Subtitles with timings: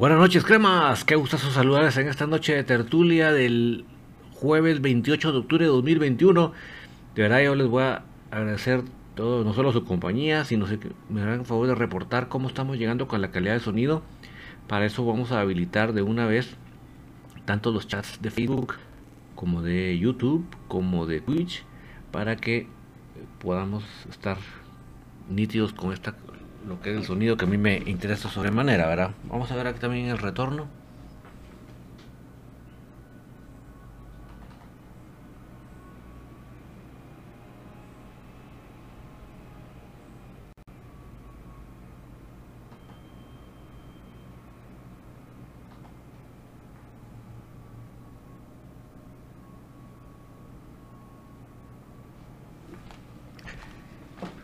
[0.00, 1.04] Buenas noches, cremas.
[1.04, 3.84] Qué gustazo saludarles en esta noche de tertulia del
[4.32, 6.52] jueves 28 de octubre de 2021.
[7.14, 8.82] De verdad, yo les voy a agradecer
[9.14, 13.08] todo, no solo su compañía, sino que me hagan favor de reportar cómo estamos llegando
[13.08, 14.02] con la calidad de sonido.
[14.68, 16.56] Para eso vamos a habilitar de una vez
[17.44, 18.76] tanto los chats de Facebook
[19.34, 21.62] como de YouTube como de Twitch
[22.10, 22.68] para que
[23.38, 24.38] podamos estar
[25.28, 26.16] nítidos con esta
[26.66, 29.10] lo que es el sonido que a mí me interesa sobremanera, ¿verdad?
[29.24, 30.68] Vamos a ver aquí también el retorno.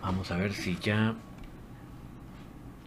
[0.03, 1.15] Vamos a ver si ya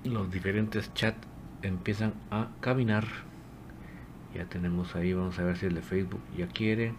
[0.03, 1.27] los diferentes chats
[1.61, 3.05] empiezan a caminar.
[4.33, 6.93] Ya tenemos ahí, vamos a ver si el de Facebook ya quiere.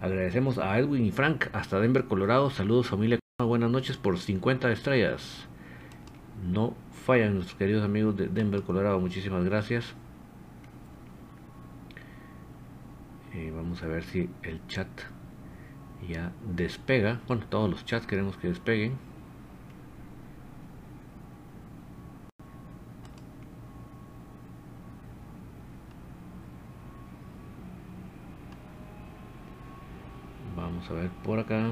[0.00, 2.50] Agradecemos a Edwin y Frank hasta Denver, Colorado.
[2.50, 5.46] Saludos familia, buenas noches por 50 estrellas.
[6.44, 6.74] No
[7.06, 9.00] fallan nuestros queridos amigos de Denver, Colorado.
[9.00, 9.94] Muchísimas gracias.
[13.34, 14.88] Eh, vamos a ver si el chat
[16.08, 17.20] ya despega.
[17.28, 19.11] Bueno, todos los chats queremos que despeguen.
[30.82, 31.70] Vamos a ver por acá.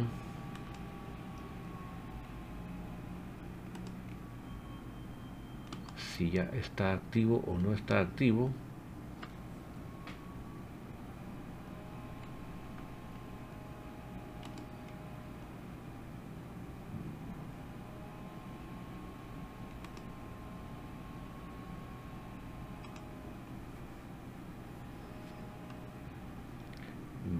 [5.96, 8.52] Si ya está activo o no está activo.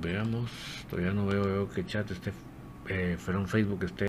[0.02, 0.50] Veamos,
[0.88, 1.39] todavía no veo,
[1.70, 2.32] que chat esté,
[2.88, 4.08] eh, en Facebook esté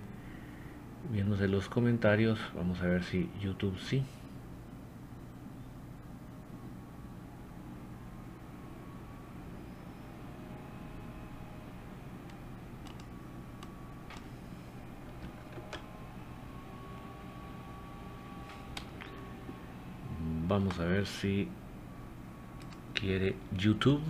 [1.12, 2.40] viéndose los comentarios.
[2.56, 4.04] Vamos a ver si YouTube sí.
[20.48, 21.48] Vamos a ver si
[22.94, 24.02] quiere YouTube.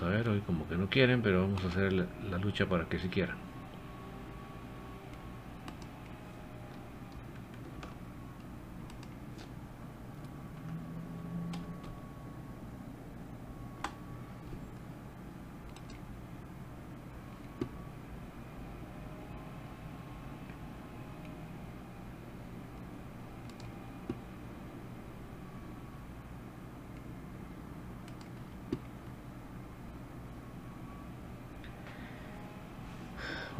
[0.00, 2.98] A ver, hoy como que no quieren, pero vamos a hacer la lucha para que
[2.98, 3.49] si quieran.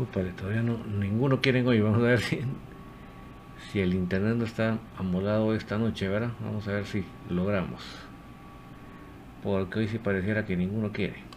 [0.01, 1.81] Upale, todavía no, ninguno quieren hoy.
[1.81, 2.41] Vamos a ver si,
[3.71, 6.33] si el internet no está amolado esta noche, ¿verdad?
[6.41, 7.85] Vamos a ver si logramos.
[9.43, 11.30] Porque hoy sí pareciera que ninguno quiere.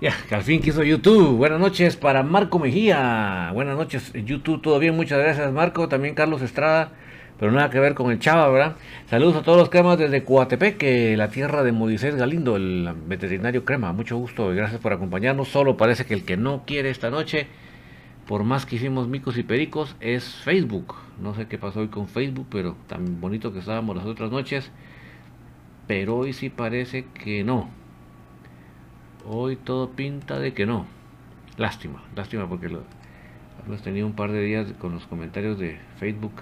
[0.00, 1.36] Ya, que al fin quiso YouTube.
[1.36, 3.50] Buenas noches para Marco Mejía.
[3.54, 4.60] Buenas noches, YouTube.
[4.60, 5.88] Todo bien, muchas gracias, Marco.
[5.88, 6.92] También Carlos Estrada.
[7.38, 8.76] Pero nada que ver con el Chava, ¿verdad?
[9.06, 13.92] Saludos a todos los cremas desde Coatepeque, la tierra de Moisés Galindo, el veterinario crema.
[13.92, 15.48] Mucho gusto y gracias por acompañarnos.
[15.48, 17.46] Solo parece que el que no quiere esta noche,
[18.26, 20.94] por más que hicimos micos y pericos, es Facebook.
[21.20, 24.70] No sé qué pasó hoy con Facebook, pero tan bonito que estábamos las otras noches.
[25.86, 27.83] Pero hoy sí parece que no.
[29.26, 30.86] Hoy todo pinta de que no.
[31.56, 36.34] Lástima, lástima porque hemos tenido un par de días con los comentarios de Facebook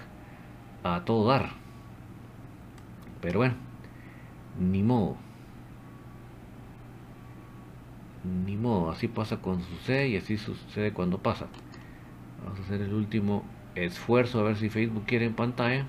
[0.83, 1.51] a todo dar.
[3.21, 3.55] Pero bueno,
[4.59, 5.15] ni modo.
[8.45, 11.47] Ni modo, así pasa cuando sucede y así sucede cuando pasa.
[12.43, 13.43] Vamos a hacer el último
[13.75, 15.85] esfuerzo a ver si Facebook quiere en pantalla.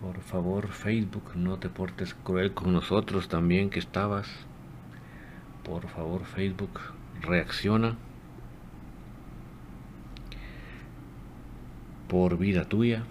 [0.00, 4.26] Por favor, Facebook, no te portes cruel con nosotros también que estabas.
[5.62, 6.80] Por favor, Facebook,
[7.20, 7.98] reacciona.
[12.08, 13.04] Por vida tuya.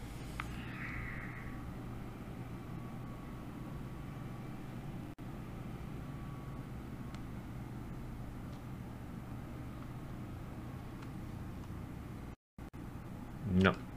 [13.54, 13.92] No.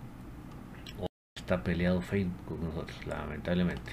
[1.44, 3.92] Está peleado Facebook con nosotros, lamentablemente.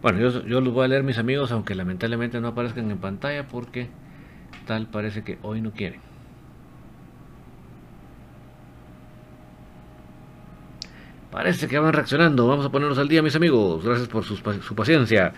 [0.00, 3.90] Bueno, yo, los voy a leer mis amigos, aunque lamentablemente no aparezcan en pantalla porque
[4.66, 6.00] tal parece que hoy no quieren.
[11.30, 12.46] Parece que van reaccionando.
[12.48, 13.84] Vamos a ponernos al día, mis amigos.
[13.84, 15.34] Gracias por su, su paciencia.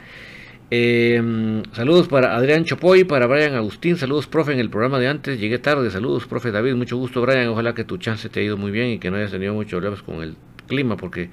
[0.69, 5.39] Eh, saludos para Adrián Chopoy, para Brian Agustín, saludos profe en el programa de antes,
[5.39, 8.57] llegué tarde, saludos profe David, mucho gusto Brian, ojalá que tu chance te haya ido
[8.57, 10.35] muy bien y que no hayas tenido muchos problemas con el
[10.67, 11.31] clima, porque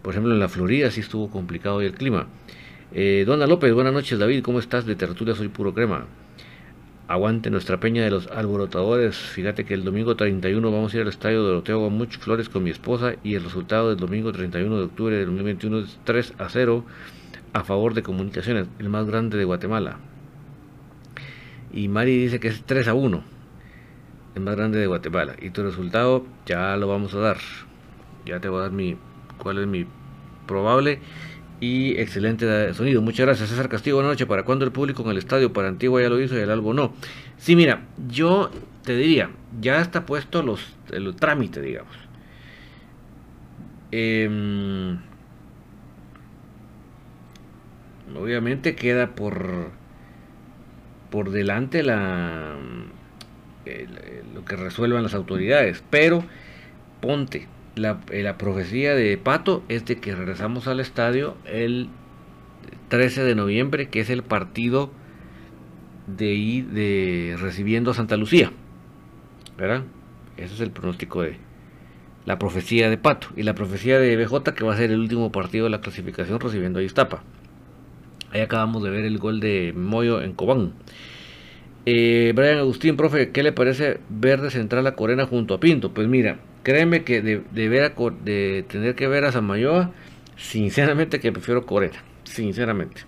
[0.00, 2.28] por ejemplo en la Florida sí estuvo complicado hoy el clima.
[2.92, 4.86] Eh, Dona López, buenas noches David, ¿cómo estás?
[4.86, 6.06] De tertulia soy puro crema.
[7.08, 9.16] Aguante nuestra peña de los alborotadores.
[9.16, 12.70] Fíjate que el domingo 31 vamos a ir al estadio Doroteo Guamuch Flores con mi
[12.70, 16.84] esposa y el resultado del domingo 31 de octubre de 2021 es 3 a 0
[17.52, 19.98] a favor de Comunicaciones, el más grande de Guatemala.
[21.72, 23.22] Y Mari dice que es 3 a 1,
[24.34, 25.36] el más grande de Guatemala.
[25.40, 27.38] Y tu resultado ya lo vamos a dar.
[28.26, 28.96] Ya te voy a dar mi
[29.38, 29.86] cuál es mi
[30.46, 31.00] probable
[31.60, 33.02] y excelente sonido.
[33.02, 33.96] Muchas gracias, César Castillo.
[33.96, 34.26] Buenas noches.
[34.26, 35.52] ¿Para cuándo el público en el estadio?
[35.52, 36.92] Para Antigua ya lo hizo y el Albo no.
[37.36, 38.50] Sí, mira, yo
[38.84, 39.30] te diría,
[39.60, 41.94] ya está puesto los, el trámite, digamos.
[43.92, 44.98] Eh,
[48.16, 49.70] obviamente queda por
[51.10, 52.56] por delante la
[54.34, 56.24] lo que resuelvan las autoridades, pero
[57.00, 61.88] ponte la, la, profecía de Pato es de que regresamos al estadio el
[62.88, 64.90] 13 de noviembre, que es el partido
[66.06, 68.52] de de recibiendo a Santa Lucía.
[69.56, 69.84] ¿Verdad?
[70.36, 71.36] Ese es el pronóstico de
[72.24, 73.28] la profecía de Pato.
[73.36, 76.40] Y la profecía de BJ, que va a ser el último partido de la clasificación
[76.40, 77.22] recibiendo a Iztapa.
[78.32, 80.72] Ahí acabamos de ver el gol de Moyo en Cobán.
[81.86, 85.92] Eh, Brian Agustín, profe, ¿qué le parece verde central a Corena junto a Pinto?
[85.92, 89.90] Pues mira, créeme que de, de, ver de tener que ver a Samayoa,
[90.36, 93.02] sinceramente que prefiero Corena, sinceramente.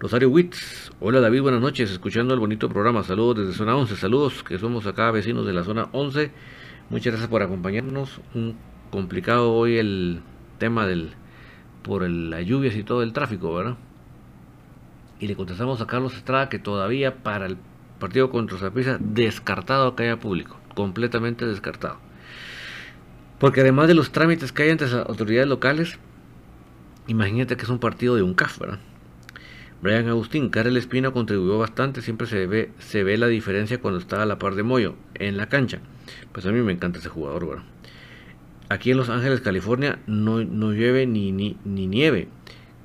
[0.00, 4.42] Rosario Witz, hola David, buenas noches, escuchando el bonito programa, saludos desde zona 11, saludos
[4.42, 6.32] que somos acá vecinos de la zona 11,
[6.90, 8.56] muchas gracias por acompañarnos, un
[8.90, 10.20] complicado hoy el
[10.58, 11.12] tema del
[11.82, 13.76] por el, las lluvias y todo el tráfico, ¿verdad?
[15.20, 17.56] Y le contestamos a Carlos Estrada que todavía para el
[17.98, 21.98] partido contra Zaprisa descartado que haya público, completamente descartado.
[23.38, 25.98] Porque además de los trámites que hay entre las autoridades locales,
[27.06, 28.78] imagínate que es un partido de un CAF, ¿verdad?
[29.82, 34.22] Brian Agustín, Karel Espina contribuyó bastante, siempre se ve, se ve la diferencia cuando está
[34.22, 35.80] a la par de Moyo en la cancha.
[36.30, 37.64] Pues a mí me encanta ese jugador, ¿verdad?
[38.72, 42.28] Aquí en Los Ángeles, California, no, no llueve ni, ni, ni, nieve.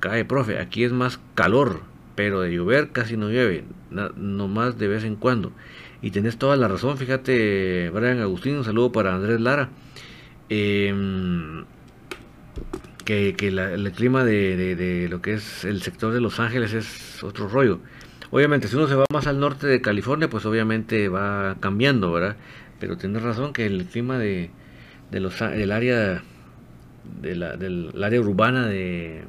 [0.00, 1.80] Cae, profe, aquí es más calor,
[2.14, 5.50] pero de llover casi no llueve, no más de vez en cuando.
[6.02, 9.70] Y tenés toda la razón, fíjate, Brian Agustín, un saludo para Andrés Lara.
[10.50, 10.92] Eh,
[13.06, 16.74] que, que el clima de, de, de, lo que es el sector de Los Ángeles
[16.74, 17.80] es otro rollo.
[18.30, 22.36] Obviamente, si uno se va más al norte de California, pues obviamente va cambiando, ¿verdad?
[22.78, 24.50] Pero tenés razón que el clima de,
[25.10, 26.22] de los, del área
[27.20, 29.24] de la, del área urbana de,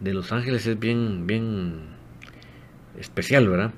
[0.00, 1.80] de Los Ángeles es bien, bien
[2.98, 3.72] especial, ¿verdad?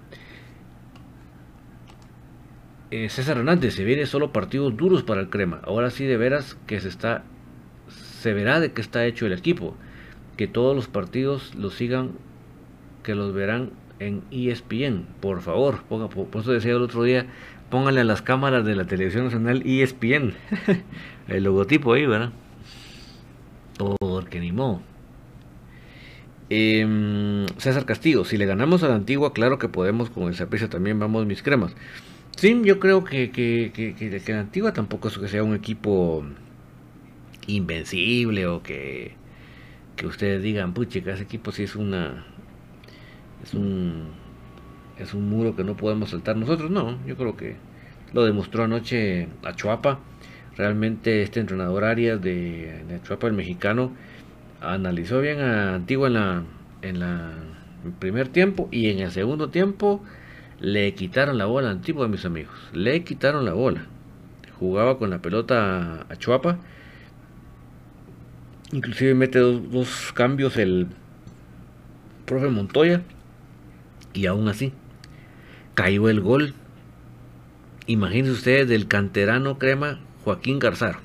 [2.90, 5.61] Eh, César Hernández, se viene solo partidos duros para el crema.
[5.64, 7.25] Ahora sí, de veras que se está
[8.25, 9.76] se verá de qué está hecho el equipo.
[10.38, 12.13] Que todos los partidos los sigan,
[13.02, 15.82] que los verán en ESPN, por favor.
[15.91, 17.26] Ponga, por, eso decía el otro día,
[17.71, 20.32] pónganle a las cámaras de la televisión nacional ESPN.
[21.28, 22.32] el logotipo ahí, ¿verdad?
[23.99, 24.82] Porque ni modo.
[26.50, 30.69] Eh, César Castillo, si le ganamos a la antigua, claro que podemos con el Saprissa
[30.69, 31.75] también, vamos mis cremas.
[32.37, 36.25] Sí, yo creo que, que, que, que, la antigua tampoco es que sea un equipo
[37.47, 39.13] invencible o que,
[39.97, 42.26] que ustedes digan, puchica, ese equipo sí es una
[43.43, 44.08] es un
[44.99, 47.56] es un muro que no podemos saltar nosotros, no, yo creo que
[48.13, 50.00] lo demostró anoche a Chuapa,
[50.56, 53.93] realmente este entrenador Arias de, Chuapa el mexicano
[54.60, 56.43] analizó bien a Antigua en la
[56.82, 57.32] en la
[57.84, 60.02] en primer tiempo y en el segundo tiempo
[60.60, 63.86] le quitaron la bola a Antigua mis amigos, le quitaron la bola,
[64.58, 66.58] jugaba con la pelota a Chuapa
[68.75, 70.88] Inclusive mete dos, dos, cambios el
[72.26, 73.02] profe Montoya.
[74.12, 74.73] Y aún así,
[75.75, 76.54] cayó el gol.
[77.86, 80.99] Imagínense ustedes del canterano crema Joaquín Garzaro.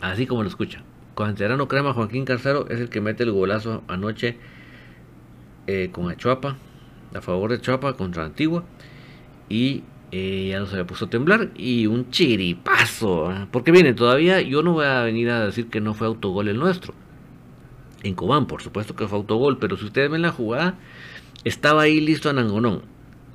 [0.00, 0.84] Así como lo escuchan.
[1.16, 4.36] Canterano crema Joaquín Garzaro es el que mete el golazo anoche
[5.66, 6.56] eh, con Achuapa.
[7.14, 8.64] A favor de Chuapa contra Antigua.
[9.48, 9.82] Y
[10.12, 13.32] eh, ya no se le puso a temblar y un chiripazo.
[13.32, 13.46] ¿eh?
[13.50, 16.58] Porque viene, todavía yo no voy a venir a decir que no fue autogol el
[16.58, 16.92] nuestro.
[18.02, 20.76] En Cobán, por supuesto que fue autogol, pero si ustedes ven la jugada,
[21.44, 22.82] estaba ahí listo a Nangonón.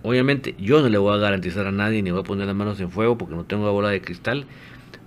[0.04, 2.80] Obviamente yo no le voy a garantizar a nadie ni voy a poner las manos
[2.80, 4.46] en fuego porque no tengo la bola de cristal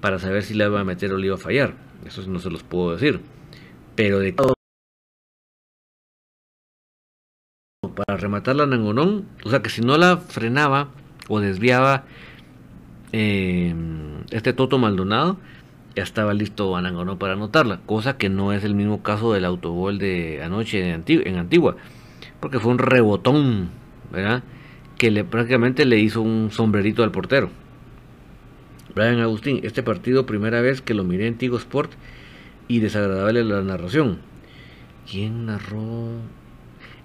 [0.01, 1.75] para saber si le va a meter o le iba a fallar.
[2.07, 3.21] Eso no se los puedo decir.
[3.95, 4.35] Pero de
[7.97, 10.89] para rematar la Nangonón, o sea que si no la frenaba
[11.29, 12.05] o desviaba
[13.13, 13.75] eh,
[14.31, 15.39] este Toto Maldonado,
[15.95, 19.99] ya estaba listo Anangonó para anotarla, cosa que no es el mismo caso del autogol
[19.99, 21.77] de anoche en Antigua,
[22.41, 23.71] porque fue un rebotón,
[24.13, 24.43] ¿verdad?
[24.99, 27.51] Que le, prácticamente le hizo un sombrerito al portero.
[28.95, 31.93] Brian Agustín, este partido primera vez que lo miré en Tigo Sport
[32.67, 34.19] y desagradable la narración.
[35.11, 36.09] ¿Quién narró?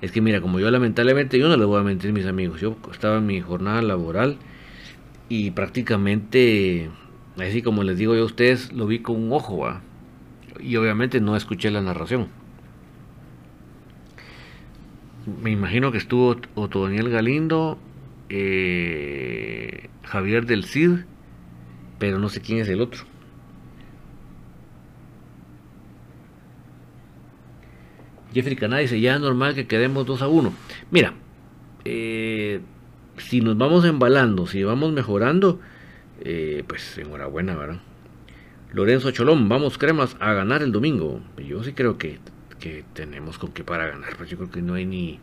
[0.01, 2.77] Es que mira, como yo lamentablemente, yo no le voy a mentir mis amigos, yo
[2.91, 4.38] estaba en mi jornada laboral
[5.30, 6.89] y prácticamente
[7.38, 9.65] Así como les digo yo a ustedes, lo vi con un ojo,
[10.60, 12.27] y obviamente no escuché la narración.
[15.26, 17.78] Me imagino que estuvo Otto Daniel Galindo,
[18.30, 21.02] eh, Javier del Cid,
[22.00, 23.04] pero no sé quién es el otro.
[28.34, 30.54] Jeffrey Caná dice, ya es normal que quedemos 2 a 1.
[30.90, 31.14] Mira,
[31.86, 32.62] eh,
[33.18, 35.60] si nos vamos embalando, si vamos mejorando,
[36.22, 37.80] eh, pues enhorabuena, ¿verdad?
[38.74, 41.20] Lorenzo Cholón, vamos cremas a ganar el domingo.
[41.46, 42.20] Yo sí creo que,
[42.62, 45.19] que tenemos con qué para ganar, pues yo creo que no hay ni,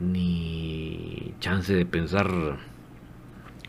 [0.00, 2.30] ni chance de pensar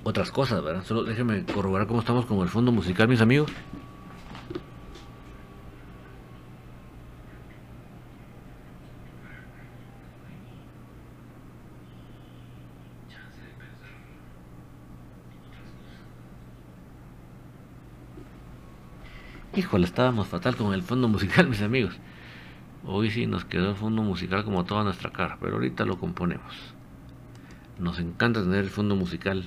[0.03, 0.83] otras cosas, ¿verdad?
[0.83, 3.51] Solo déjenme corroborar cómo estamos con el fondo musical, mis amigos.
[19.55, 21.97] Híjole, estábamos fatal con el fondo musical, mis amigos.
[22.88, 26.54] Hoy sí nos quedó el fondo musical como toda nuestra cara, pero ahorita lo componemos.
[27.80, 29.45] Nos encanta tener el fondo musical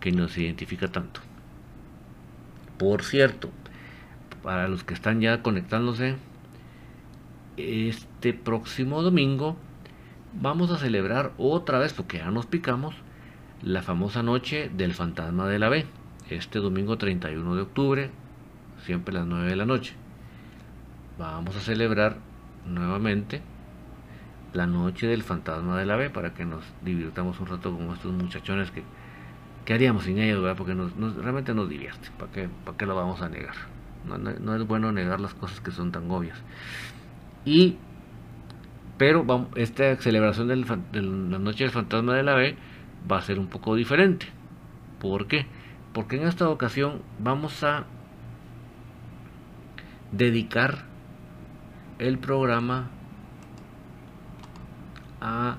[0.00, 1.20] que nos identifica tanto.
[2.78, 3.50] Por cierto,
[4.42, 6.16] para los que están ya conectándose,
[7.58, 9.58] este próximo domingo
[10.40, 12.94] vamos a celebrar otra vez, porque ya nos picamos,
[13.60, 15.84] la famosa noche del fantasma de la B.
[16.30, 18.10] Este domingo 31 de octubre,
[18.86, 19.94] siempre a las 9 de la noche.
[21.18, 22.31] Vamos a celebrar
[22.66, 23.40] nuevamente
[24.52, 28.12] la noche del fantasma de la B para que nos divirtamos un rato con estos
[28.12, 28.82] muchachones que,
[29.64, 32.08] que haríamos sin ellos, porque nos, realmente nos divierte.
[32.18, 33.54] ¿Para qué, ¿Para qué lo vamos a negar?
[34.04, 36.38] No, es bueno negar las cosas que son tan obvias.
[37.44, 37.76] Y,
[38.98, 40.56] pero vamos, esta celebración de
[41.02, 42.56] la noche del fantasma de la B
[43.10, 44.26] va a ser un poco diferente.
[45.00, 45.46] ¿Por qué?
[45.92, 47.84] Porque en esta ocasión vamos a
[50.12, 50.91] dedicar
[52.02, 52.90] el programa
[55.20, 55.56] a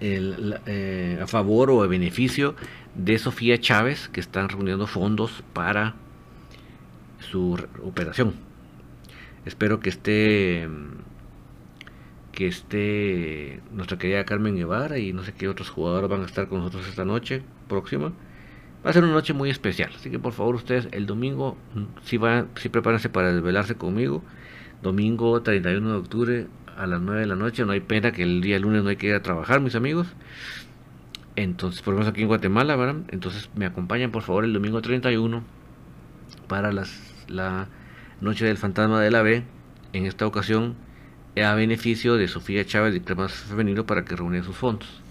[0.00, 2.54] eh, a, favor o a beneficio
[2.94, 5.94] de Sofía Chávez que están reuniendo fondos para
[7.18, 8.34] su operación.
[9.46, 10.68] Espero que esté
[12.32, 16.48] que esté nuestra querida Carmen Guevara y no sé qué otros jugadores van a estar
[16.48, 18.12] con nosotros esta noche próxima
[18.88, 21.58] Va a ser una noche muy especial, así que por favor ustedes el domingo
[22.04, 24.22] si van, si prepárense para desvelarse conmigo.
[24.82, 28.40] Domingo 31 de octubre a las 9 de la noche, no hay pena que el
[28.40, 30.06] día lunes no hay que ir a trabajar, mis amigos.
[31.36, 33.02] Entonces, por lo menos aquí en Guatemala, ¿verdad?
[33.08, 35.42] Entonces me acompañan por favor el domingo 31
[36.46, 37.68] para las, la
[38.22, 39.42] noche del fantasma de la B.
[39.92, 40.76] En esta ocasión
[41.36, 45.02] a beneficio de Sofía Chávez de Femenino para que reúne sus fondos.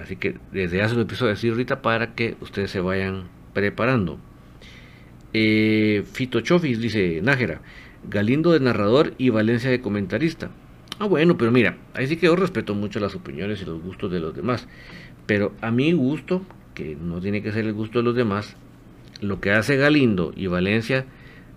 [0.00, 3.24] Así que desde ya se lo empiezo a decir ahorita para que ustedes se vayan
[3.52, 4.18] preparando.
[5.32, 7.60] Eh, Fito Chofis dice Nájera,
[8.08, 10.50] Galindo de narrador y Valencia de comentarista.
[10.98, 14.10] Ah, bueno, pero mira, ahí sí que yo respeto mucho las opiniones y los gustos
[14.10, 14.66] de los demás.
[15.26, 16.42] Pero a mi gusto,
[16.74, 18.56] que no tiene que ser el gusto de los demás,
[19.20, 21.06] lo que hace Galindo y Valencia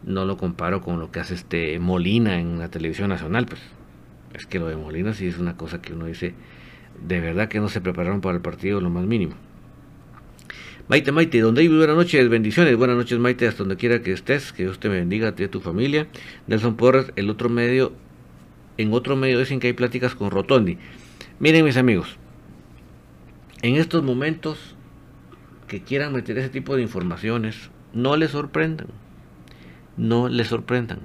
[0.03, 3.45] no lo comparo con lo que hace este Molina en la televisión nacional.
[3.45, 3.61] Pues
[4.33, 6.33] es que lo de Molina sí es una cosa que uno dice
[7.07, 9.35] de verdad que no se prepararon para el partido lo más mínimo.
[10.87, 14.51] Maite, Maite, donde hay buenas noches, bendiciones, buenas noches Maite, hasta donde quiera que estés,
[14.51, 16.07] que Dios te bendiga a ti y a tu familia.
[16.47, 17.93] Nelson Porres, el otro medio,
[18.77, 20.77] en otro medio dicen que hay pláticas con Rotondi.
[21.39, 22.17] Miren mis amigos,
[23.61, 24.75] en estos momentos
[25.67, 28.87] que quieran meter ese tipo de informaciones, no les sorprendan,
[29.95, 30.99] no les sorprendan,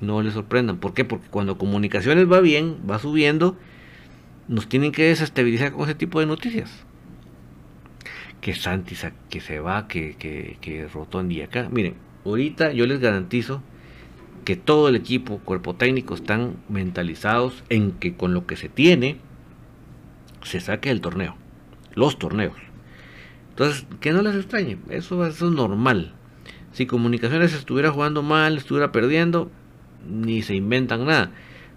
[0.00, 0.78] no les sorprendan.
[0.78, 1.04] ¿Por qué?
[1.04, 3.56] Porque cuando comunicaciones va bien, va subiendo,
[4.52, 6.70] nos tienen que desestabilizar con ese tipo de noticias.
[8.42, 8.94] Que Santi
[9.30, 11.70] que se va, que, que, que Rotondi acá.
[11.70, 11.94] Miren,
[12.26, 13.62] ahorita yo les garantizo
[14.44, 19.16] que todo el equipo, cuerpo técnico, están mentalizados en que con lo que se tiene,
[20.42, 21.34] se saque el torneo.
[21.94, 22.56] Los torneos.
[23.50, 26.12] Entonces, que no les extrañe, eso, eso es normal.
[26.72, 29.50] Si Comunicaciones estuviera jugando mal, estuviera perdiendo,
[30.06, 31.30] ni se inventan nada.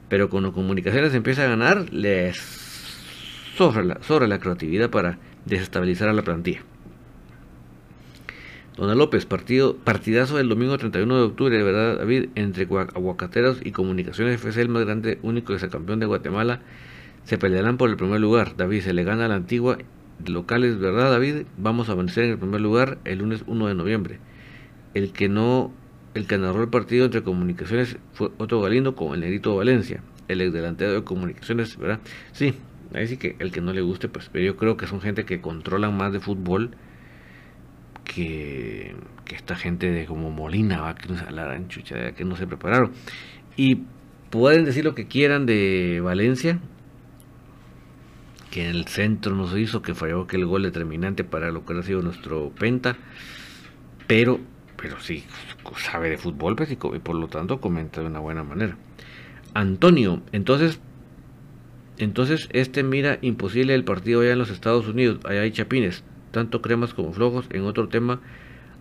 [0.09, 2.64] Pero cuando Comunicaciones empieza a ganar, les
[3.55, 6.61] sobra la, sobra la creatividad para desestabilizar a la plantilla.
[8.75, 14.35] Dona López, partido, partidazo del domingo 31 de octubre, verdad, David, entre Aguacateros y Comunicaciones
[14.35, 16.59] FC, el más grande, único campeón de Guatemala,
[17.23, 18.57] se pelearán por el primer lugar.
[18.57, 19.77] David, se le gana a la antigua
[20.25, 21.45] locales, ¿verdad, David?
[21.57, 24.19] Vamos a vencer en el primer lugar el lunes 1 de noviembre.
[24.93, 25.71] El que no,
[26.13, 30.41] el que narró el partido entre Comunicaciones fue Otto Galindo con el Negrito Valencia, el
[30.41, 32.01] ex delantero de Comunicaciones, ¿verdad?
[32.33, 32.55] Sí,
[32.93, 35.25] ahí sí que el que no le guste, pues, pero yo creo que son gente
[35.25, 36.75] que controlan más de fútbol
[38.03, 38.95] que,
[39.33, 42.91] esta gente de como Molina, que no se chucha, que no se prepararon.
[43.57, 43.81] Y
[44.29, 46.59] pueden decir lo que quieran de Valencia,
[48.51, 51.77] que en el centro nos hizo, que falló que el gol determinante para lo que
[51.77, 52.95] ha sido nuestro Penta,
[54.07, 54.39] pero,
[54.77, 55.25] pero sí,
[55.77, 58.77] sabe de fútbol, pues, y, por lo tanto comenta de una buena manera.
[59.53, 60.79] Antonio, entonces,
[61.97, 66.03] entonces este mira imposible el partido allá en los Estados Unidos, allá hay chapines
[66.35, 67.45] tanto cremas como flojos.
[67.49, 68.19] En otro tema,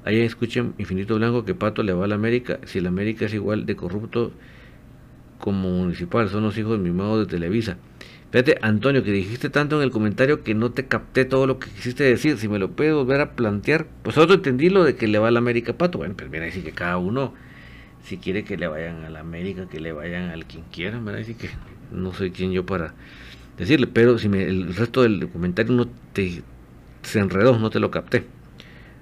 [0.04, 2.58] ahí escuchen Infinito Blanco que Pato le va a la América.
[2.64, 4.32] Si la América es igual de corrupto
[5.38, 7.76] como municipal, son los hijos mimados de Televisa.
[8.32, 11.70] Fíjate, Antonio, que dijiste tanto en el comentario que no te capté todo lo que
[11.70, 12.38] quisiste decir.
[12.38, 15.28] Si me lo puedes volver a plantear, pues otro entendí lo de que le va
[15.28, 15.98] a la América Pato.
[15.98, 17.34] Bueno, pues mira, decir que cada uno,
[18.02, 21.20] si quiere que le vayan a la América, que le vayan al quien quiera, ¿verdad?
[21.20, 21.50] Así que
[21.92, 22.94] no soy quien yo para
[23.58, 26.42] decirle, pero si me, el resto del comentario no te,
[27.02, 28.24] se enredó, no te lo capté.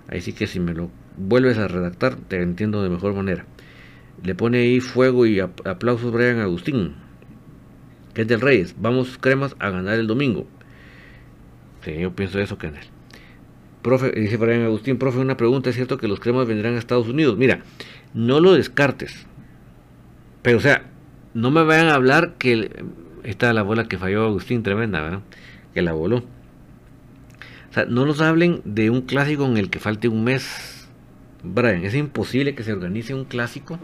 [0.09, 3.47] Ahí sí que si me lo vuelves a redactar, te entiendo de mejor manera.
[4.23, 6.95] Le pone ahí fuego y aplausos Brian Agustín,
[8.15, 8.75] que es del Reyes.
[8.79, 10.47] Vamos, cremas, a ganar el domingo.
[11.85, 12.85] Sí, yo pienso eso, Canel.
[13.83, 17.09] Profe, dice Brian Agustín, profe, una pregunta, ¿es cierto que los cremas vendrán a Estados
[17.09, 17.37] Unidos?
[17.37, 17.63] Mira,
[18.15, 19.27] no lo descartes.
[20.43, 20.92] Pero, o sea,
[21.35, 22.85] no me vayan a hablar que
[23.25, 25.21] esta la bola que falló Agustín, tremenda, ¿verdad?
[25.75, 26.19] Que la voló.
[26.19, 30.89] O sea, no nos hablen de un clásico en el que falte un mes.
[31.43, 33.79] Brian, es imposible que se organice un clásico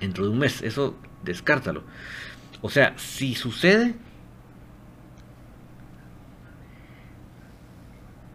[0.00, 0.62] dentro de un mes.
[0.62, 1.84] Eso descártalo.
[2.62, 3.94] O sea, si sucede,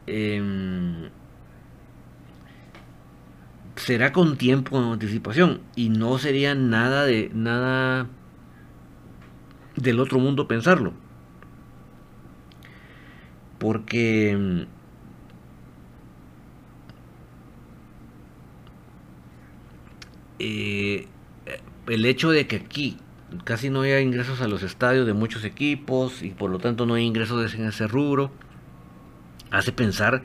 [0.06, 1.10] em,
[3.78, 8.08] será con tiempo de anticipación y no sería nada de nada
[9.76, 10.94] del otro mundo pensarlo.
[13.60, 14.68] Porque
[20.40, 21.08] eh,
[21.88, 22.98] el hecho de que aquí
[23.44, 26.96] casi no haya ingresos a los estadios de muchos equipos y por lo tanto no
[26.96, 28.32] hay ingresos en ese rubro,
[29.52, 30.24] hace pensar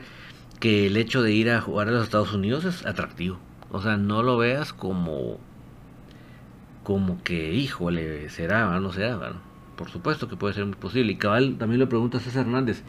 [0.59, 3.39] que el hecho de ir a jugar a los Estados Unidos es atractivo.
[3.71, 5.39] O sea, no lo veas como
[6.83, 9.33] como que, híjole, será, no será.
[9.77, 11.13] por supuesto que puede ser muy posible.
[11.13, 12.83] Y cabal también lo pregunta César Hernández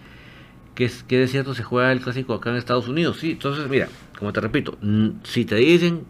[0.75, 3.19] que, es, de cierto se juega el clásico acá en Estados Unidos.
[3.19, 4.77] Sí, entonces mira, como te repito,
[5.23, 6.05] si te dicen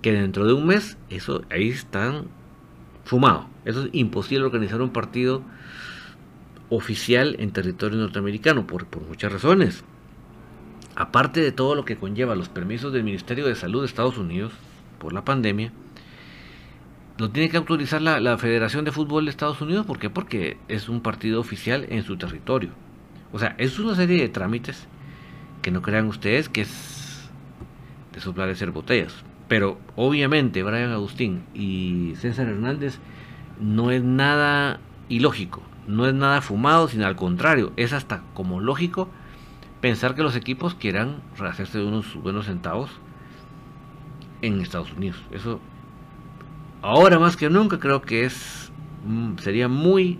[0.00, 2.24] que dentro de un mes, eso ahí están
[3.04, 3.46] fumados.
[3.64, 5.42] Eso es imposible organizar un partido
[6.70, 9.84] oficial en territorio norteamericano por, por muchas razones.
[10.94, 14.52] Aparte de todo lo que conlleva los permisos del Ministerio de Salud de Estados Unidos
[14.98, 15.72] por la pandemia,
[17.18, 19.86] lo tiene que autorizar la, Federación de Fútbol de Estados Unidos.
[19.86, 20.10] ¿Por qué?
[20.10, 22.70] Porque es un partido oficial en su territorio.
[23.32, 24.86] O sea, es una serie de trámites
[25.62, 27.30] que no crean ustedes que es
[28.12, 29.24] de soplar botellas.
[29.48, 32.98] Pero obviamente Brian Agustín y César Hernández
[33.60, 39.08] no es nada ilógico, no es nada fumado, sino al contrario, es hasta como lógico
[39.82, 42.88] pensar que los equipos quieran hacerse de unos buenos centavos
[44.40, 45.20] en Estados Unidos.
[45.32, 45.60] Eso
[46.80, 48.72] ahora más que nunca creo que es
[49.04, 50.18] mm, sería muy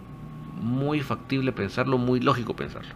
[0.60, 2.94] muy factible pensarlo, muy lógico pensarlo.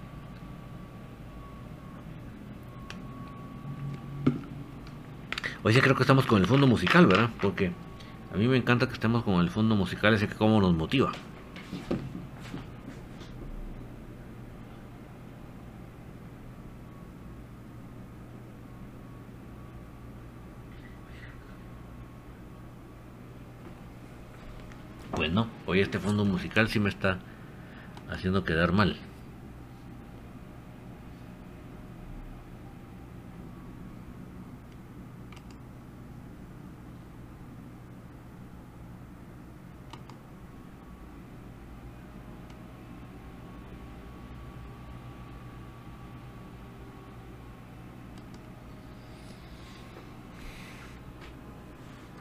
[5.63, 7.31] Hoy sí creo que estamos con el fondo musical, ¿verdad?
[7.41, 7.73] Porque
[8.33, 11.13] a mí me encanta que estemos con el fondo musical, ese que como nos motiva.
[25.17, 27.19] Pues no, hoy este fondo musical sí me está
[28.11, 28.99] haciendo quedar mal.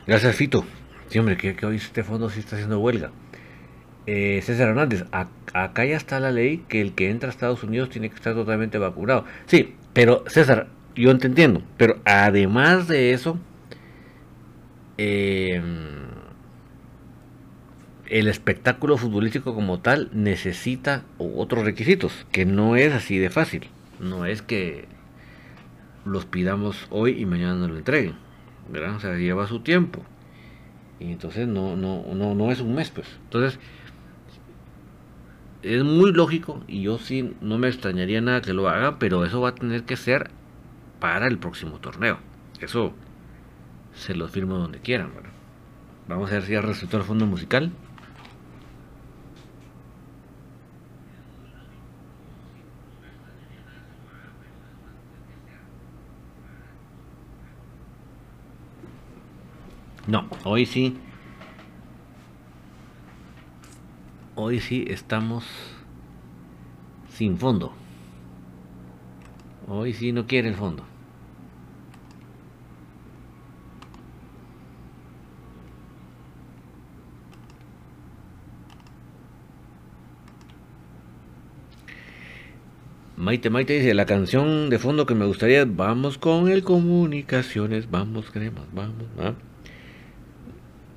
[0.07, 0.63] Gracias, Fito.
[1.19, 3.11] Hombre, que, hoy este fondo sí está haciendo huelga.
[4.07, 7.89] Eh, César Hernández, acá ya está la ley que el que entra a Estados Unidos
[7.89, 9.25] tiene que estar totalmente vacunado.
[9.47, 13.39] Sí, pero César, yo te entiendo, pero además de eso,
[14.97, 15.61] eh,
[18.07, 23.69] el espectáculo futbolístico como tal necesita otros requisitos, que no es así de fácil.
[23.99, 24.85] No es que
[26.05, 28.25] los pidamos hoy y mañana nos lo entreguen.
[28.69, 28.95] ¿verdad?
[28.95, 30.03] O sea, lleva su tiempo.
[30.99, 33.07] Y entonces no, no, no, no es un mes, pues.
[33.23, 33.59] Entonces,
[35.61, 39.41] es muy lógico y yo sí no me extrañaría nada que lo haga, pero eso
[39.41, 40.29] va a tener que ser
[40.99, 42.19] para el próximo torneo.
[42.61, 42.93] Eso
[43.93, 45.11] se lo firmo donde quieran.
[46.07, 47.71] Vamos a ver si ya resultó el fondo musical.
[60.07, 60.97] No, hoy sí.
[64.35, 65.45] Hoy sí estamos
[67.09, 67.73] sin fondo.
[69.67, 70.83] Hoy sí no quiere el fondo.
[83.17, 88.29] Maite Maite dice, la canción de fondo que me gustaría, vamos con el comunicaciones, vamos
[88.29, 89.33] cremas, vamos, ¿ah?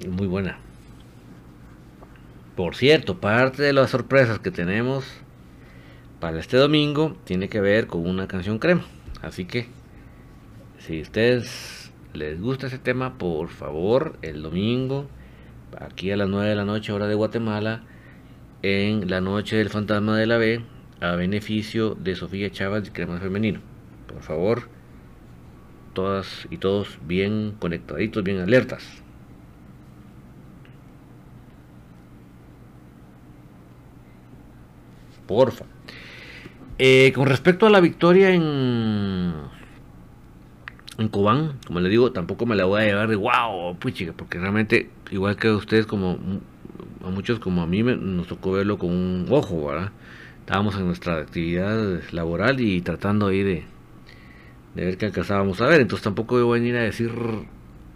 [0.06, 0.58] Muy buena.
[2.56, 5.04] Por cierto, parte de las sorpresas que tenemos
[6.20, 8.84] para este domingo tiene que ver con una canción crema.
[9.22, 9.68] Así que,
[10.78, 15.08] si ustedes les gusta ese tema, por favor, el domingo,
[15.78, 17.82] aquí a las 9 de la noche, hora de Guatemala,
[18.62, 20.64] en la noche del fantasma de la B,
[21.00, 23.61] a beneficio de Sofía Chávez y Crema Femenino.
[24.08, 24.68] Por favor,
[25.92, 29.02] todas y todos bien conectaditos, bien alertas.
[35.28, 35.64] Porfa.
[36.78, 39.32] Eh, con respecto a la victoria en,
[40.98, 44.38] en Cobán, como le digo, tampoco me la voy a llevar de wow, puchica, porque
[44.38, 46.18] realmente, igual que a ustedes, como
[47.04, 49.92] a muchos como a mí, nos tocó verlo con un ojo, ¿verdad?
[50.40, 53.64] Estábamos en nuestra actividad laboral y tratando ahí de,
[54.74, 55.80] de ver qué alcanzábamos a ver.
[55.80, 57.10] Entonces tampoco voy a venir a decir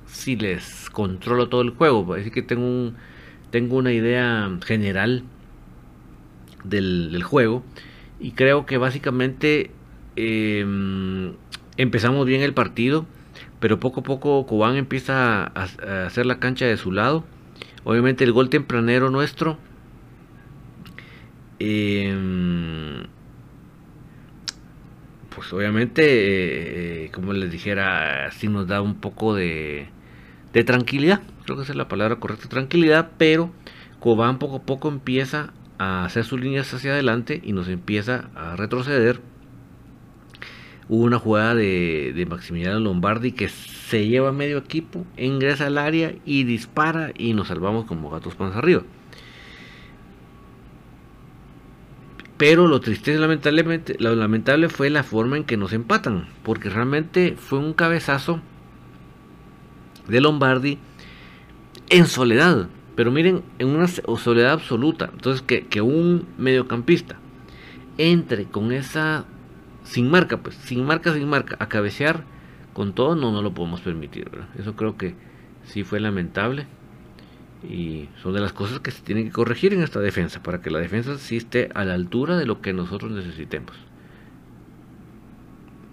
[0.07, 2.15] si les controlo todo el juego.
[2.15, 2.97] Así que tengo un,
[3.51, 5.25] tengo una idea general
[6.65, 7.63] del, juego.
[8.21, 9.71] Y creo que básicamente
[10.17, 11.35] em,
[11.77, 13.07] empezamos bien el partido,
[13.61, 17.25] pero poco a poco Cobán empieza a, hacer la cancha de su lado.
[17.85, 19.59] Obviamente el gol tempranero nuestro.
[21.59, 23.05] Em,
[25.35, 29.89] pues obviamente, eh, como les dijera, sí nos da un poco de,
[30.53, 31.23] de tranquilidad.
[31.45, 33.11] Creo que esa es la palabra correcta, tranquilidad.
[33.19, 33.51] Pero
[34.01, 38.55] Cobán poco a poco empieza a hacer sus líneas hacia adelante y nos empieza a
[38.55, 39.21] retroceder.
[40.89, 46.45] Hubo una jugada de, Maximiliano Lombardi que se lleva medio equipo, ingresa al área y
[46.45, 48.83] dispara y nos salvamos como gatos panza arriba.
[52.37, 57.37] Pero lo triste lamentablemente, lo lamentable fue la forma en que nos empatan, porque realmente
[57.37, 58.41] fue un cabezazo
[60.09, 60.79] de Lombardi
[61.89, 62.69] en soledad.
[62.95, 65.11] Pero miren, en una soledad absoluta.
[65.13, 67.17] Entonces, que, un mediocampista
[67.99, 69.25] entre con esa.
[69.85, 72.25] Sin marca, pues, sin marca, sin marca, a cabecear
[72.73, 74.31] con todo, no, no lo podemos permitir.
[74.59, 75.15] Eso creo que
[75.65, 76.67] sí fue lamentable.
[77.69, 80.71] Y son de las cosas que se tienen que corregir en esta defensa, para que
[80.71, 83.73] la defensa sí esté a la altura de lo que nosotros necesitemos.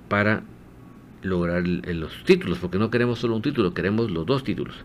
[0.08, 0.44] Para
[1.22, 4.76] lograr los títulos, porque no queremos solo un título, queremos los dos títulos.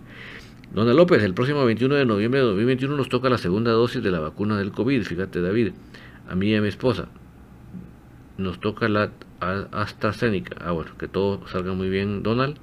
[0.72, 4.10] Dona López, el próximo 21 de noviembre de 2021 nos toca la segunda dosis de
[4.10, 5.02] la vacuna del COVID.
[5.04, 5.72] Fíjate, David,
[6.28, 7.08] a mí y a mi esposa.
[8.38, 10.56] Nos toca la AstraZeneca.
[10.60, 12.56] Ah, bueno, que todo salga muy bien, Donald.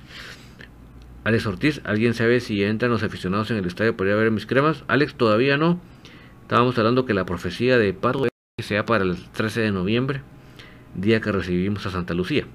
[1.23, 4.83] Alex Ortiz, ¿alguien sabe si entran los aficionados en el estadio para ver mis cremas?
[4.87, 5.79] Alex, todavía no.
[6.41, 10.21] Estábamos hablando que la profecía de Pardo sea para el 13 de noviembre,
[10.95, 12.45] día que recibimos a Santa Lucía.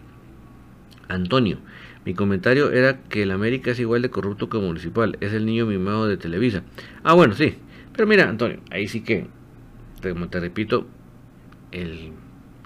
[1.08, 1.58] Antonio,
[2.06, 5.18] mi comentario era que el América es igual de corrupto que municipal.
[5.20, 6.62] Es el niño mimado de Televisa.
[7.02, 7.56] Ah, bueno, sí.
[7.92, 9.26] Pero mira, Antonio, ahí sí que,
[10.00, 10.86] te, repito,
[11.72, 12.12] el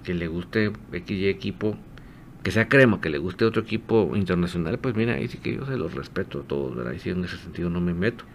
[0.05, 1.79] que le guste XY equipo,
[2.43, 5.65] que sea crema, que le guste otro equipo internacional, pues mira, ahí sí que yo
[5.65, 6.93] se los respeto a todos, ¿verdad?
[6.93, 8.27] Y sí, en ese sentido no me meto.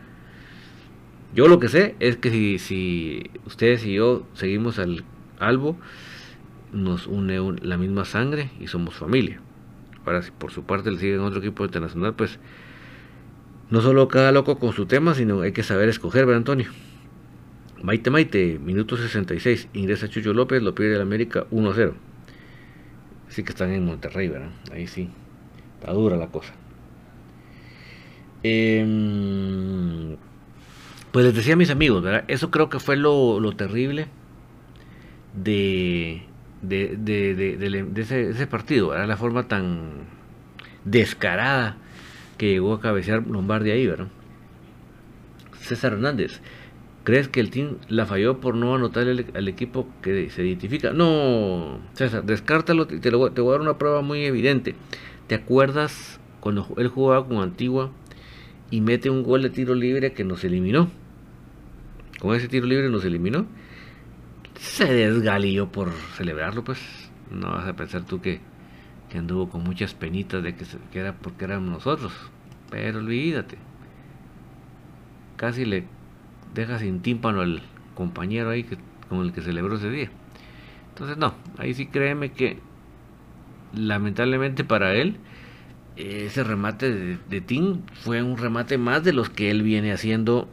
[1.36, 5.04] Yo lo que sé es que si, si ustedes y yo seguimos al
[5.38, 5.78] albo,
[6.74, 9.40] nos une la misma sangre y somos familia.
[10.06, 12.40] Ahora, si por su parte le siguen otro equipo internacional, pues
[13.70, 16.68] no solo cada loco con su tema, sino hay que saber escoger, ¿verdad, Antonio?
[17.82, 21.94] Maite Maite, minuto 66, ingresa Chucho López, lo pierde el América 1-0.
[23.30, 24.50] Sí que están en Monterrey, ¿verdad?
[24.72, 25.10] Ahí sí,
[25.80, 26.54] está dura la cosa.
[28.44, 30.18] Em,
[31.12, 32.26] pues les decía a mis amigos, ¿verdad?
[32.28, 34.08] Eso creo que fue lo, terrible
[35.34, 36.24] de,
[36.68, 39.08] de, ese, partido, ¿verdad?
[39.08, 39.92] La forma tan
[40.84, 41.78] descarada
[42.38, 44.08] que llegó a cabecear Lombardi ahí, ¿verdad?
[45.60, 46.42] César Hernández,
[47.04, 50.92] ¿crees que el team la falló por no anotar al equipo que se identifica?
[50.92, 54.76] No, César, descártalo, te, te voy a dar una prueba muy evidente.
[55.28, 57.92] ¿Te acuerdas cuando él jugaba con Antigua
[58.70, 60.90] y mete un gol de tiro libre que nos eliminó?
[62.20, 63.48] Con ese tiro libre nos eliminó.
[64.66, 66.80] Se desgalilló por celebrarlo, pues.
[67.32, 68.40] No vas a pensar tú que
[69.10, 70.66] que anduvo con muchas penitas de que,
[71.00, 72.14] era porque éramos nosotros.
[72.70, 73.58] Pero olvídate.
[75.38, 75.86] Casi le
[76.54, 77.62] deja sin tímpano al
[77.94, 78.78] compañero ahí que,
[79.10, 80.10] con el que celebró ese día.
[80.90, 82.60] Entonces no, ahí sí créeme que
[83.74, 85.18] lamentablemente para él
[85.98, 90.48] ese remate de, de Tim fue un remate más de los que él viene haciendo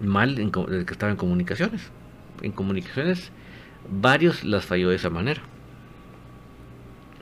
[0.00, 1.90] mal en, que estaba en comunicaciones.
[2.42, 3.32] En comunicaciones
[3.90, 5.42] varios las falló de esa manera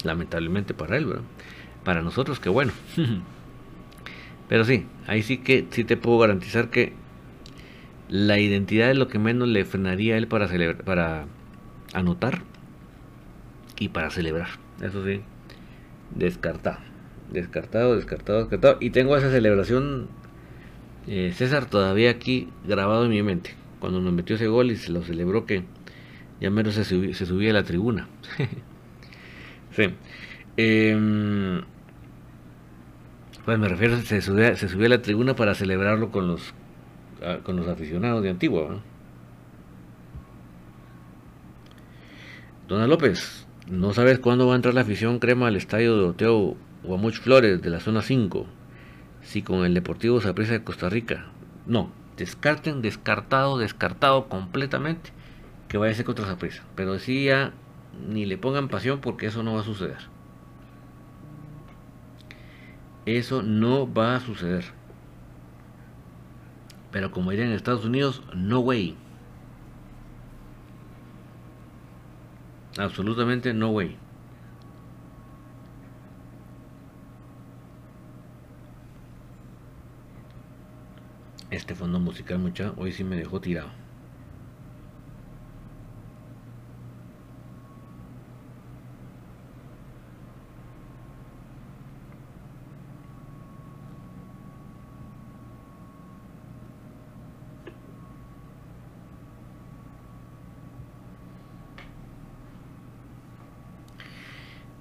[0.05, 1.07] lamentablemente para él,
[1.85, 2.73] Para nosotros, que bueno.
[4.49, 6.93] Pero sí, ahí sí que sí te puedo garantizar que
[8.09, 11.27] la identidad es lo que menos le frenaría a él para celebrar, para
[11.93, 12.43] anotar
[13.79, 14.49] y para celebrar.
[14.81, 15.21] Eso sí,
[16.15, 16.79] descartado.
[17.31, 18.79] Descartado, descartado, descartado.
[18.81, 20.09] Y tengo esa celebración,
[21.07, 23.55] eh, César, todavía aquí grabado en mi mente.
[23.81, 25.65] Cuando nos metió ese gol y se lo celebró que
[26.41, 28.09] ya menos se, subía a la tribuna.
[30.61, 31.63] Em,
[33.45, 36.53] pues me refiero, se subió, se subió a la tribuna para celebrarlo con los,
[37.23, 38.81] ah, con los aficionados de Antigua.
[42.67, 46.57] Dona López, ¿no sabes cuándo va a entrar la afición crema al estadio de Oteo
[46.83, 48.47] Guamuch Flores de la zona 5?
[49.23, 51.27] Si con el Deportivo Saprissa de Costa Rica.
[51.67, 55.11] No, descarten, descartado, descartado completamente
[55.69, 56.65] que vaya a ser contra Saprissa.
[56.75, 57.53] Pero decía
[58.07, 59.99] ni le pongan pasión porque eso no va a suceder.
[63.07, 64.65] Eso no va a suceder.
[66.91, 68.97] Pero como dirían en Estados Unidos, no way.
[72.79, 73.97] Absolutamente no way.
[81.51, 83.71] Este fondo musical, mucha, hoy sí me dejó tirado.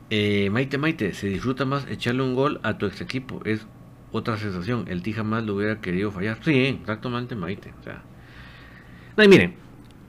[0.09, 3.41] Eh, Maite Maite, se disfruta más echarle un gol a tu ex equipo.
[3.45, 3.68] Es
[4.12, 4.86] otra sensación.
[4.88, 6.38] El Ti jamás lo hubiera querido fallar.
[6.41, 7.74] Sí, exactamente Maite.
[7.80, 8.01] O sea.
[9.16, 9.55] No, y miren,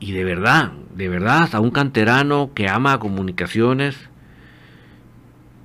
[0.00, 4.08] y de verdad, de verdad, hasta un canterano que ama comunicaciones,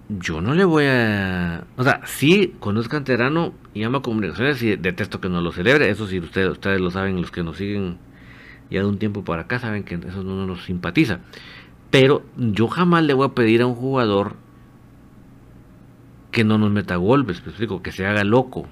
[0.09, 1.65] yo no le voy a.
[1.77, 5.89] O sea, sí, cuando canterano y ama comunicaciones, y detesto que no lo celebre.
[5.89, 7.97] Eso sí, ustedes, ustedes lo saben, los que nos siguen
[8.69, 11.19] ya de un tiempo para acá, saben que eso no nos simpatiza.
[11.91, 14.35] Pero yo jamás le voy a pedir a un jugador
[16.33, 18.67] que no nos meta golpes, pues explico, que se haga loco.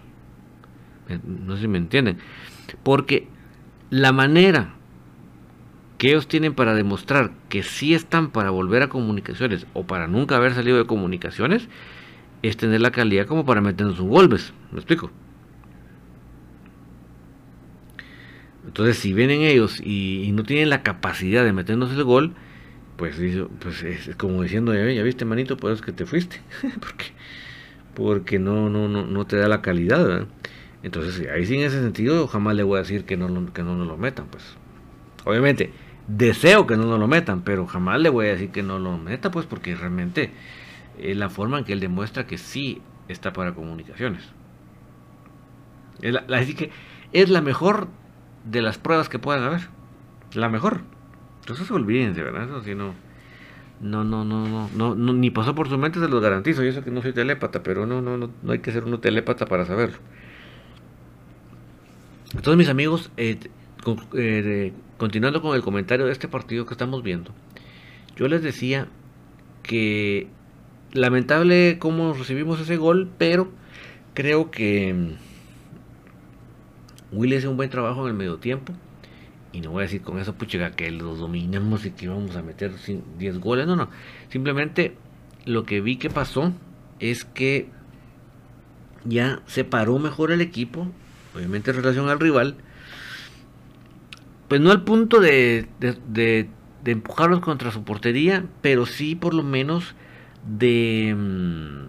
[1.26, 2.18] No sé si me entienden.
[2.84, 3.28] Porque
[3.90, 4.74] la manera
[5.98, 10.36] que ellos tienen para demostrar que sí están para volver a comunicaciones o para nunca
[10.36, 11.70] haber salido de comunicaciones
[12.42, 14.54] es tener la calidad como para meternos un golpes.
[14.72, 15.12] ¿Me explico?
[18.66, 22.34] Entonces, si vienen ellos y, no tienen la capacidad de meternos el gol,
[22.96, 23.20] pues,
[23.60, 26.42] pues es como diciendo, ya, viste manito, pues es que te fuiste,
[26.80, 27.06] porque,
[28.02, 30.28] porque no, no, no, no te da la calidad,
[30.84, 33.76] Entonces, ahí sí en ese sentido jamás le voy a decir que no, que no
[33.76, 34.58] nos lo metan, pues.
[35.26, 35.72] Obviamente,
[36.08, 38.98] deseo que no nos lo metan, pero jamás le voy a decir que no lo
[38.98, 40.32] meta, pues porque realmente
[41.00, 44.24] es la forma en que él demuestra que sí está para comunicaciones.
[46.02, 46.72] Es la, así que
[47.14, 47.88] es la mejor
[48.46, 49.70] de las pruebas que puedan haber.
[50.34, 50.82] La mejor.
[51.42, 52.46] Entonces olvídense, ¿verdad?
[52.46, 52.94] Eso sí no.
[53.82, 56.64] No, no, no, no, no, ni pasó por su mente, se los garantizo.
[56.64, 59.00] Yo sé que no soy telépata, pero no, no, no, no hay que ser uno
[59.00, 59.98] telépata para saberlo.
[62.36, 63.40] Entonces, mis amigos, eh,
[64.14, 67.32] eh, continuando con el comentario de este partido que estamos viendo,
[68.16, 68.88] yo les decía
[69.64, 70.28] que
[70.94, 73.50] lamentable cómo recibimos ese gol, pero
[74.14, 75.16] creo que
[77.12, 78.74] Willy hace un buen trabajo en el medio tiempo.
[79.54, 82.42] Y no voy a decir con eso, pucha, que los dominamos y que íbamos a
[82.42, 82.72] meter
[83.18, 83.68] 10 goles.
[83.68, 83.90] No, no.
[84.30, 84.96] Simplemente
[85.46, 86.54] lo que vi que pasó
[87.00, 87.70] es que
[89.04, 90.88] ya se paró mejor el equipo,
[91.36, 92.56] obviamente en relación al rival.
[94.48, 96.50] Pues no al punto de, de,
[96.86, 99.96] empujarlos contra su portería, pero sí por lo menos
[100.46, 101.86] de, mm,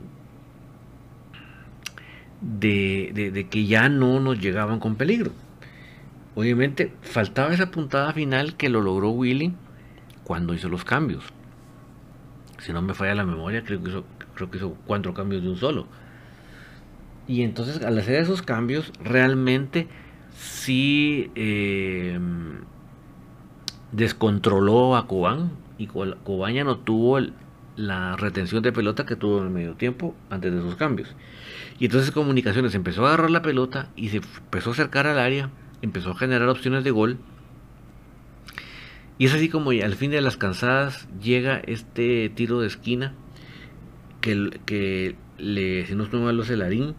[2.40, 5.32] de que ya no nos llegaban con peligro.
[6.34, 9.54] Obviamente faltaba esa puntada final que lo logró Willy
[10.24, 11.24] cuando hizo los cambios.
[12.58, 14.04] Si no me falla la memoria, creo que hizo,
[14.34, 15.86] creo que hizo cuatro cambios de un solo.
[17.26, 19.88] Y entonces al hacer esos cambios, realmente
[20.34, 22.18] sí eh,
[23.92, 25.52] descontroló a Cobán.
[25.76, 27.18] Y Cobán ya no tuvo
[27.76, 31.14] la retención de pelota que tuvo en el medio tiempo antes de esos cambios.
[31.78, 35.50] Y entonces Comunicaciones empezó a agarrar la pelota y se empezó a acercar al área
[35.82, 37.18] empezó a generar opciones de gol.
[39.18, 43.14] Y es así como al fin de las cansadas llega este tiro de esquina
[44.20, 46.94] que, que le, si no es malo, Celarín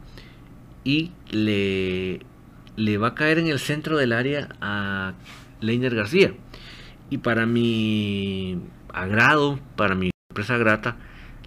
[0.84, 2.20] y le,
[2.76, 5.14] le va a caer en el centro del área a
[5.62, 6.34] Leiner García.
[7.10, 8.60] Y para mi
[8.94, 10.98] agrado, para mi sorpresa grata,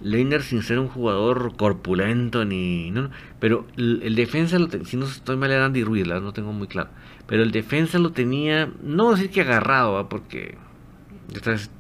[0.01, 3.11] Leiner sin ser un jugador corpulento ni no,
[3.41, 6.91] pero el, defensa lo si no estoy mal era Andy Ruiz, no tengo muy claro.
[7.27, 10.57] Pero el defensa lo tenía, no decir que agarrado, porque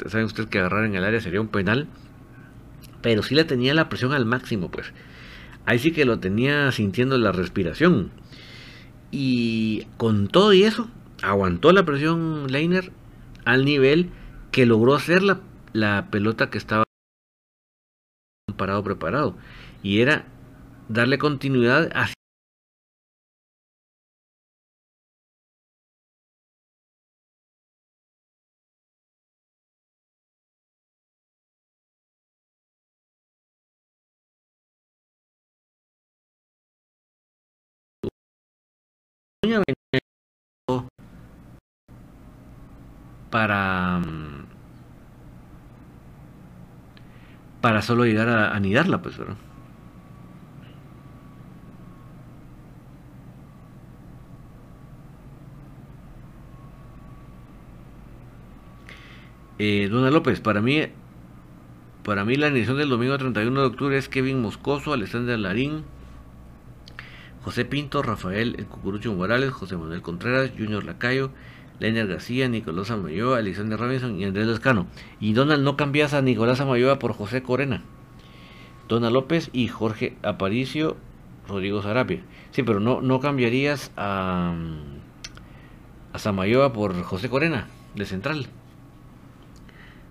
[0.08, 1.86] saben ustedes que agarrar en el área sería un penal,
[3.00, 4.92] pero sí le tenía la presión al máximo, pues.
[5.64, 8.10] Ahí sí que lo tenía sintiendo la respiración.
[9.10, 10.88] Y con todo y eso,
[11.22, 12.92] aguantó la presión Leiner
[13.44, 14.10] al nivel
[14.50, 15.40] que logró hacer la,
[15.72, 16.84] la pelota que estaba
[18.56, 19.36] parado preparado.
[19.82, 20.26] Y era
[20.88, 22.15] darle continuidad hacia
[43.30, 44.46] para mm,
[47.60, 49.36] para solo llegar a anidarla pues ¿verdad?
[59.58, 60.82] Eh, Dona López, para mí,
[62.04, 65.84] para mí la edición del domingo 31 de octubre es Kevin Moscoso, Alexander Larín,
[67.46, 71.30] José Pinto, Rafael El Cucurucho Morales, José Manuel Contreras, Junior Lacayo,
[71.78, 74.88] Leonard García, Nicolás Amayoa, Alexander Robinson y Andrés Lescano.
[75.20, 77.84] Y Donald, no cambias a Nicolás Amayoa por José Corena.
[78.88, 80.96] Donald López y Jorge Aparicio,
[81.46, 82.20] Rodrigo Sarabia.
[82.50, 84.52] Sí, pero no, no cambiarías a,
[86.12, 88.48] a Samayoa por José Corena, de central.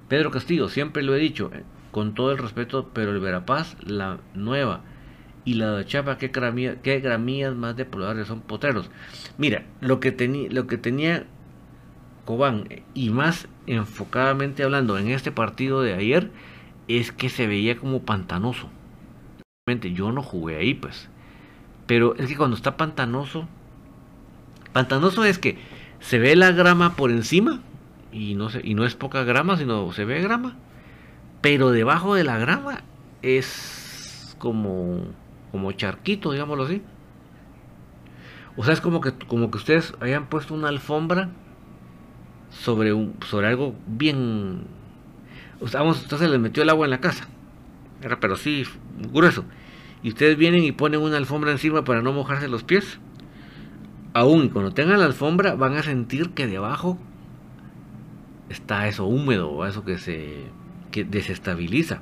[0.08, 4.20] Pedro Castillo, siempre lo he dicho, eh, con todo el respeto, pero el Verapaz, la
[4.36, 4.84] nueva
[5.46, 8.90] y la de Chapa, qué, gramías, qué gramías más deplorables son potreros.
[9.38, 11.28] Mira, lo que, lo que tenía
[12.26, 16.32] Cobán y más enfocadamente hablando en este partido de ayer
[16.88, 18.70] es que se veía como pantanoso.
[19.94, 21.08] Yo no jugué ahí, pues.
[21.86, 23.48] Pero es que cuando está pantanoso,
[24.74, 25.58] pantanoso es que
[26.00, 27.62] se ve la grama por encima
[28.12, 30.56] y no, se, y no es poca grama, sino se ve grama.
[31.42, 32.84] Pero debajo de la grama
[33.22, 35.06] es como
[35.56, 36.82] como charquito, digámoslo así.
[38.58, 41.30] O sea, es como que, como que ustedes hayan puesto una alfombra
[42.50, 44.64] sobre, un, sobre algo bien...
[45.62, 47.30] O sea, vamos, entonces les metió el agua en la casa.
[48.02, 48.66] Era, pero sí,
[49.14, 49.46] grueso.
[50.04, 53.00] Y ustedes vienen y ponen una alfombra encima para no mojarse los pies.
[54.14, 57.00] Aún cuando tengan la alfombra van a sentir que debajo
[58.50, 60.48] está eso húmedo, eso que se
[60.92, 62.02] que desestabiliza.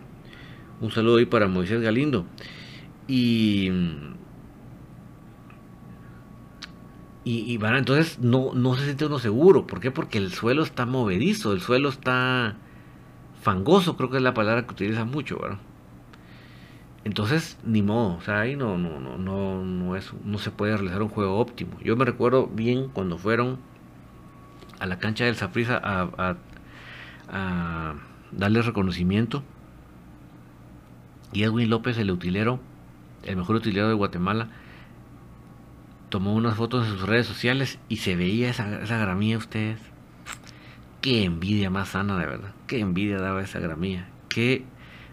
[0.82, 2.26] Un saludo ahí para Moisés Galindo.
[3.08, 3.72] Y,
[7.26, 9.66] y, van, entonces no, no se siente uno seguro.
[9.68, 9.92] ¿Por qué?
[9.92, 12.56] Porque el suelo está movedizo, el suelo está
[13.42, 15.60] fangoso, creo que es la palabra que utilizan mucho, ¿verdad?
[17.06, 20.76] Entonces, ni modo, o sea, ahí no, no, no, no, no, es, no se puede
[20.78, 21.78] realizar un juego óptimo.
[21.82, 23.60] Yo me recuerdo bien cuando fueron
[24.80, 26.36] a la cancha del Zaprisa a, a,
[27.30, 27.96] a
[28.32, 29.44] darle reconocimiento.
[31.34, 32.60] Y Edwin López, el utilero,
[33.26, 34.50] el mejor utilizador de Guatemala,
[36.10, 39.80] tomó unas fotos en sus redes sociales y se veía esa, esa gramía ustedes.
[41.04, 42.54] Qué envidia más sana, de verdad.
[42.66, 44.08] Qué envidia daba esa gramía.
[44.30, 44.64] Qué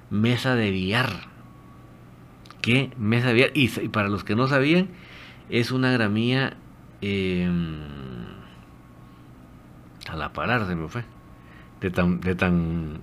[0.09, 1.29] mesa de billar.
[2.61, 3.49] que me sabía.
[3.55, 4.89] Y, para los que no sabían,
[5.49, 6.57] es una gramía.
[7.01, 7.81] Em,
[10.09, 11.05] a la parar se me fue.
[11.81, 13.01] De tan, de tan.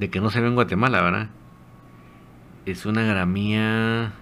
[0.00, 1.28] de que no se ve en Guatemala, ¿verdad?
[2.66, 4.12] Es una gramía.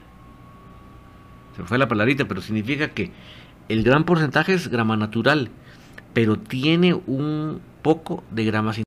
[1.56, 3.12] Se me fue la palarita, pero significa que
[3.70, 5.48] el gran porcentaje es grama natural,
[6.12, 8.86] pero tiene un poco de grama sintética.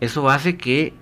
[0.00, 0.92] Eso hace que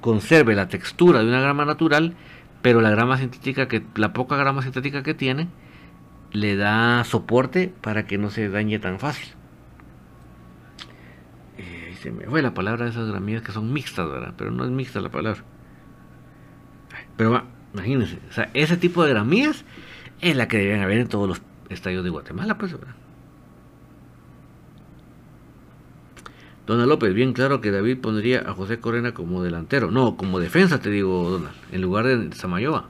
[0.00, 2.14] conserve la textura de una grama natural,
[2.60, 5.46] pero la grama sintética que la poca grama sintética que tiene
[6.32, 9.28] le da soporte para que no se dañe tan fácil.
[11.56, 14.34] Eh, se me fue la palabra de esas gramillas que son mixtas, ¿verdad?
[14.36, 15.44] Pero no es mixta la palabra.
[17.16, 17.42] Pero
[17.72, 19.64] imagínense, o sea, ese tipo de gramillas
[20.20, 22.94] es la que deben haber en todos los estadios de Guatemala, pues, ¿verdad?
[26.66, 29.92] Dona López, bien claro que David pondría a José Corena como delantero.
[29.92, 32.88] No, como defensa, te digo, Dona, en lugar de Samayoa.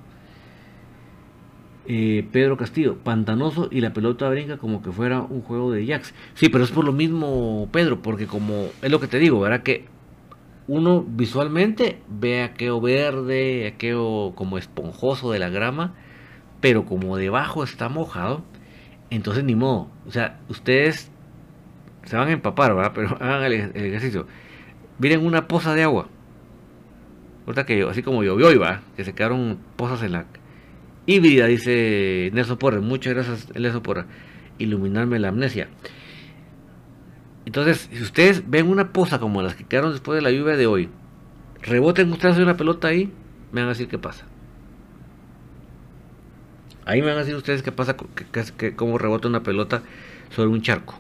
[1.89, 6.15] Eh, Pedro Castillo, pantanoso y la pelota brinca como que fuera un juego de Jacks.
[6.35, 9.63] Sí, pero es por lo mismo, Pedro, porque como es lo que te digo, ¿verdad?
[9.63, 9.85] Que
[10.69, 15.95] uno visualmente ve aquello verde, aquello como esponjoso de la grama,
[16.61, 18.43] pero como debajo está mojado,
[19.11, 19.89] entonces ni modo.
[20.07, 21.11] O sea, ustedes
[22.05, 22.93] se van a empapar, ¿verdad?
[22.95, 24.27] Pero hagan el, ejercicio.
[24.99, 26.09] Miren una poza de agua.
[27.47, 30.27] Ahorita que así como llovió y va, que se quedaron pozas en la
[31.07, 32.81] híbrida, dice Nelson Porra.
[32.81, 34.05] Muchas gracias, Nelson por
[34.59, 35.69] iluminarme la amnesia.
[37.47, 40.67] Entonces, si ustedes ven una poza como las que quedaron después de la lluvia de
[40.67, 40.91] hoy,
[41.63, 43.13] reboten ustedes una pelota ahí,
[43.53, 44.27] me van a decir qué pasa.
[46.85, 47.97] Ahí me van a decir ustedes qué pasa,
[48.77, 49.83] cómo rebota una pelota
[50.31, 50.99] sobre un charco.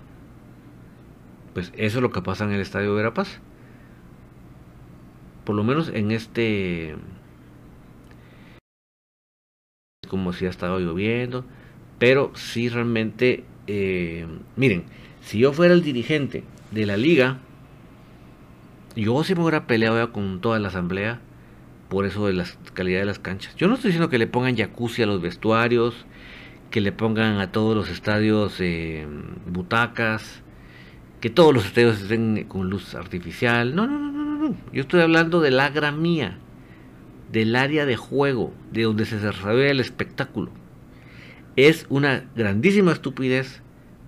[1.53, 3.41] Pues eso es lo que pasa en el estadio de Verapaz.
[5.45, 6.97] Por lo menos en este.
[10.09, 11.45] Como si ha estado lloviendo.
[11.99, 13.45] Pero si realmente.
[13.69, 14.27] Eh,
[14.57, 14.85] miren,
[15.27, 17.41] si yo fuera el dirigente de la liga.
[18.95, 21.21] Yo sí me hubiera peleado con toda la asamblea.
[21.91, 23.55] Por eso de la calidad de las canchas.
[23.57, 26.07] Yo no estoy diciendo que le pongan jacuzzi a los vestuarios.
[26.71, 29.07] Que le pongan a todos los estadios eh,
[29.47, 30.43] butacas
[31.21, 33.75] que todos los estadios estén con luz artificial.
[33.75, 34.57] No, no, no, no, no.
[34.73, 36.39] Yo estoy hablando de la gramía,
[37.33, 40.53] del área de juego, de donde se desarrolla el espectáculo.
[41.57, 43.63] Es una grandísima estupidez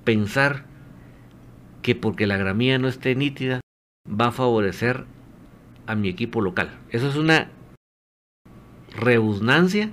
[0.05, 0.68] pensar
[1.89, 3.63] que porque la gramía no esté nítida
[4.07, 5.07] va a favorecer
[5.87, 6.69] a mi equipo local.
[6.91, 7.49] Eso es una
[8.95, 9.91] rebusnancia,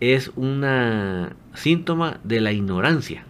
[0.00, 3.26] es una síntoma de la ignorancia.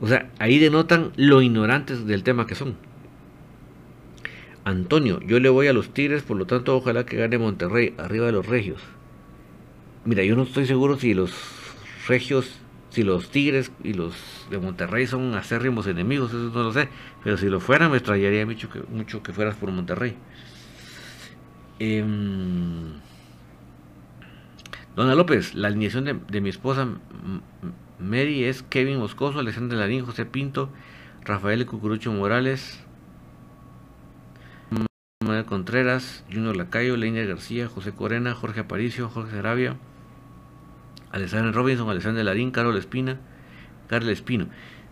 [0.00, 2.76] O sea, ahí denotan lo ignorantes del tema que son.
[4.62, 8.26] Antonio, yo le voy a los Tigres, por lo tanto ojalá que gane Monterrey, arriba
[8.26, 8.80] de los Regios.
[10.04, 11.32] Mira, yo no estoy seguro si los
[12.06, 12.60] Regios,
[12.94, 14.14] si los Tigres y los
[14.50, 16.88] de Monterrey son acérrimos enemigos, eso no lo sé.
[17.24, 20.16] Pero si lo fueran, me extrañaría mucho que, mucho que fueras por Monterrey.
[21.80, 22.92] Em,
[24.94, 26.86] Dona López, la alineación de, de mi esposa
[27.98, 30.70] Mary es Kevin Moscoso, Alexander Larín, José Pinto,
[31.24, 32.80] Rafael Cucurucho Morales,
[35.20, 39.76] Manuel Contreras, Junior Lacayo, Leiner García, José Corena, Jorge Aparicio, Jorge Arabia,
[41.14, 43.20] Alexander Robinson, Alexander Larín, Carol Espina,
[43.86, 44.48] Carl Espino.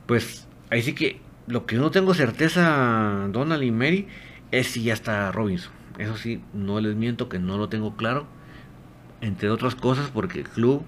[0.07, 4.07] Pues ahí sí que lo que no tengo certeza, Donald y Mary,
[4.53, 5.73] es si ya está Robinson.
[5.99, 8.27] Eso sí, no les miento que no lo tengo claro.
[9.21, 10.85] Entre otras cosas porque el club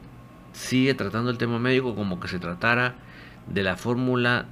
[0.53, 2.95] sigue tratando el tema médico como que se tratara
[3.49, 4.47] de la fórmula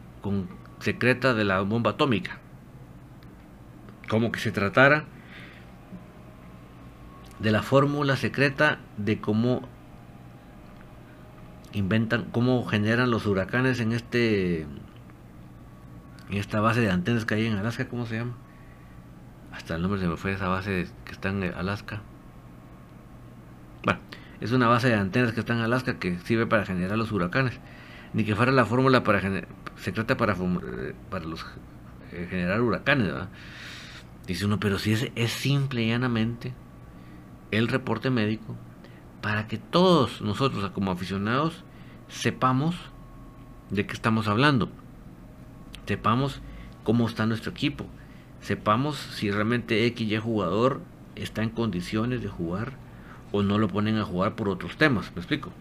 [0.80, 2.40] secreta de la bomba atómica.
[4.08, 5.04] Como que se tratara
[7.38, 9.68] de la fórmula secreta de cómo
[11.72, 14.62] inventan, cómo generan los huracanes en este
[16.30, 18.34] en esta base de antenas que hay en Alaska, ¿cómo se llama?
[19.52, 22.00] Hasta el nombre se me fue esa base que está en Alaska.
[23.84, 24.00] Bueno,
[24.40, 27.60] es una base de antenas que está en Alaska que sirve para generar los huracanes.
[28.14, 29.20] Ni que fuera la fórmula para
[29.76, 30.34] secreta para,
[31.10, 31.44] para los,
[32.12, 33.12] eh, generar huracanes.
[34.26, 36.54] Dice uno, pero si es, es simple y llanamente
[37.50, 38.56] el reporte médico
[39.22, 41.64] para que todos nosotros como aficionados
[42.08, 42.74] sepamos
[43.70, 44.68] de qué estamos hablando.
[45.86, 46.42] Sepamos
[46.84, 47.86] cómo está nuestro equipo.
[48.40, 50.82] Sepamos si realmente X y jugador
[51.14, 52.72] está en condiciones de jugar
[53.30, 55.52] o no lo ponen a jugar por otros temas, ¿me explico?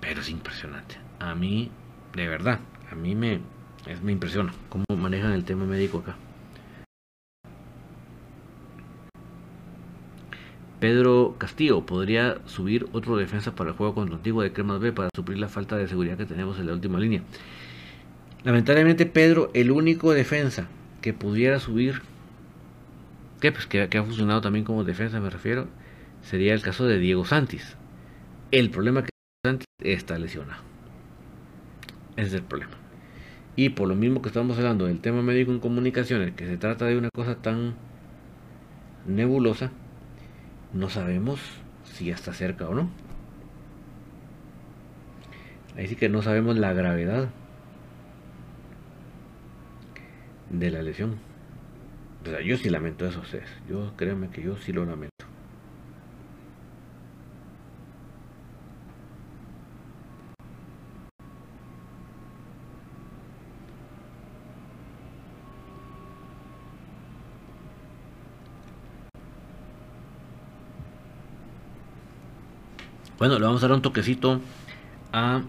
[0.00, 0.96] Pero es impresionante.
[1.18, 1.70] A mí,
[2.14, 2.60] de verdad,
[2.90, 3.40] a mí me,
[4.02, 6.16] me impresiona cómo manejan el tema médico acá.
[10.82, 15.10] Pedro Castillo podría subir otro defensa para el juego contra Antigua de Cremas B para
[15.14, 17.22] suplir la falta de seguridad que tenemos en la última línea.
[18.42, 20.66] Lamentablemente Pedro, el único defensa
[21.00, 22.02] que pudiera subir,
[23.40, 25.68] que, pues, que, ha funcionado también como defensa me refiero,
[26.20, 27.76] sería el caso de Diego Santis.
[28.50, 29.10] El problema es que
[29.46, 30.62] Santis está lesionado.
[32.16, 32.72] Ese es el problema.
[33.54, 36.86] Y por lo mismo que estamos hablando del tema médico en comunicaciones, que se trata
[36.86, 37.76] de una cosa tan
[39.06, 39.70] nebulosa,
[40.72, 41.40] no sabemos
[41.84, 42.90] si está cerca o no.
[45.76, 47.30] Ahí sí que no sabemos la gravedad
[50.50, 51.18] de la lesión.
[52.24, 53.48] O sea, yo sí lamento eso, ustedes.
[53.68, 55.11] Yo créanme que yo sí lo lamento.
[73.22, 74.40] Bueno, le vamos a dar un toquecito
[75.12, 75.42] a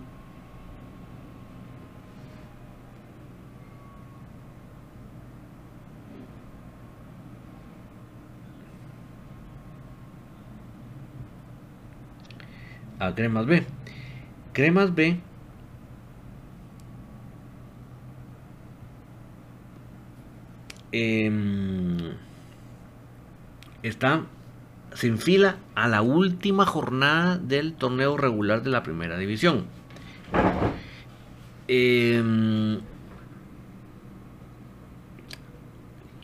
[13.16, 13.66] cremas B.
[14.54, 15.20] Cremas B
[20.92, 22.14] eh,
[23.82, 24.28] está
[24.96, 29.66] se enfila a la última jornada del torneo regular de la primera división.
[31.68, 32.80] Eh,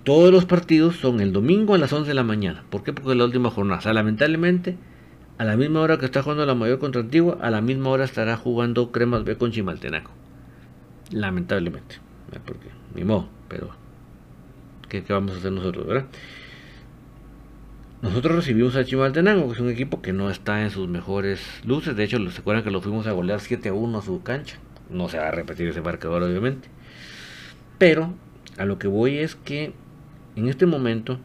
[0.04, 2.64] todos los partidos son el domingo a las 11 de la mañana.
[2.72, 2.94] ¿Por qué?
[2.94, 3.80] Porque es la última jornada.
[3.80, 4.76] O sea, lamentablemente,
[5.38, 8.06] a la misma hora que está jugando la mayor contra Antigua, a la misma hora
[8.06, 10.12] estará jugando Cremas B con Chimaltenaco.
[11.12, 11.98] Lamentablemente.
[12.46, 13.70] Porque, ni modo, pero
[14.88, 16.06] ¿qué, ¿qué, vamos a hacer nosotros, verdad?
[18.02, 21.98] Nosotros recibimos a Chimaltenango, que es un equipo que no está en sus mejores luces.
[21.98, 24.58] De hecho, se acuerdan que lo fuimos a golear 7 a 1 a su cancha.
[24.90, 26.70] No se va a repetir ese marcador, obviamente.
[27.78, 28.14] Pero
[28.58, 29.74] a lo que voy es que
[30.38, 31.20] en este momento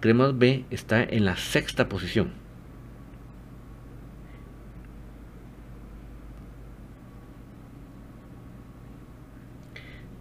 [0.00, 2.32] Cremas B está en la sexta posición.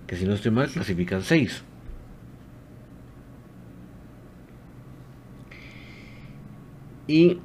[0.08, 1.64] Que si no estoy mal, clasifican 6.
[7.10, 7.40] Y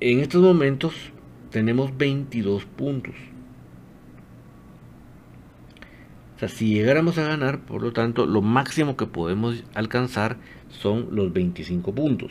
[0.00, 0.92] en estos momentos
[1.50, 3.14] tenemos 22 puntos.
[6.36, 10.36] O sea, si llegáramos a ganar, por lo tanto, lo máximo que podemos alcanzar
[10.68, 12.30] son los 25 puntos.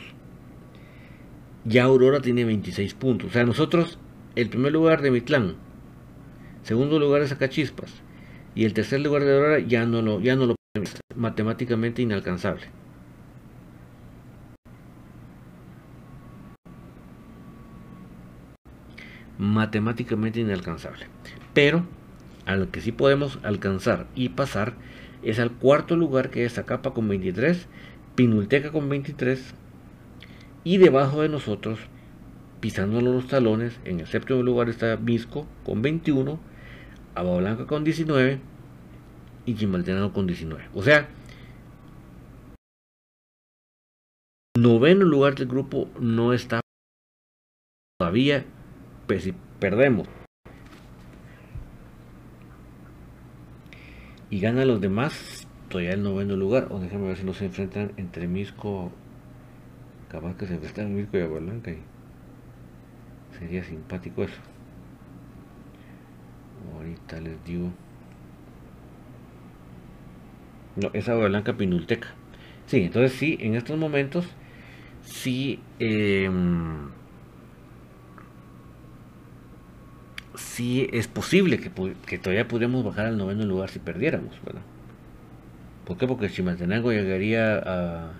[1.64, 3.30] Ya Aurora tiene 26 puntos.
[3.30, 3.98] O sea, nosotros,
[4.36, 5.56] el primer lugar de Mitlán,
[6.62, 7.92] segundo lugar es Acachispas,
[8.54, 10.54] y el tercer lugar de Aurora ya no lo, ya no lo
[11.16, 12.66] matemáticamente inalcanzable.
[19.38, 21.06] Matemáticamente inalcanzable.
[21.54, 21.84] Pero
[22.44, 24.74] al que sí podemos alcanzar y pasar
[25.22, 27.66] es al cuarto lugar que es Acapa con 23,
[28.14, 29.54] Pinulteca con 23
[30.64, 31.78] y debajo de nosotros,
[32.60, 36.38] pisando los talones, en el séptimo lugar está Misco con 21,
[37.14, 38.40] Agua Blanca con 19
[39.46, 40.64] y Chimaltenano con 19.
[40.74, 41.08] O sea,
[44.56, 46.60] noveno lugar del grupo no está
[47.98, 48.44] todavía
[49.08, 50.06] pues si perdemos
[54.30, 56.68] y ganan los demás, todavía el noveno lugar.
[56.70, 58.92] O déjame ver si no se enfrentan entre Misco,
[60.10, 61.70] capaz que se enfrentan Misco y Agua Blanca.
[61.70, 61.78] Y
[63.38, 64.40] sería simpático eso.
[66.74, 67.70] Ahorita les digo.
[70.76, 72.08] No, es Agua Blanca Pinulteca.
[72.66, 74.26] Sí, entonces sí, en estos momentos
[75.00, 75.60] sí.
[75.78, 76.30] Eh,
[80.38, 84.62] sí es posible que, todavía podríamos bajar al noveno lugar si perdiéramos, ¿verdad?
[85.84, 86.06] ¿Por qué?
[86.06, 88.12] Porque Chimaltenango llegaría a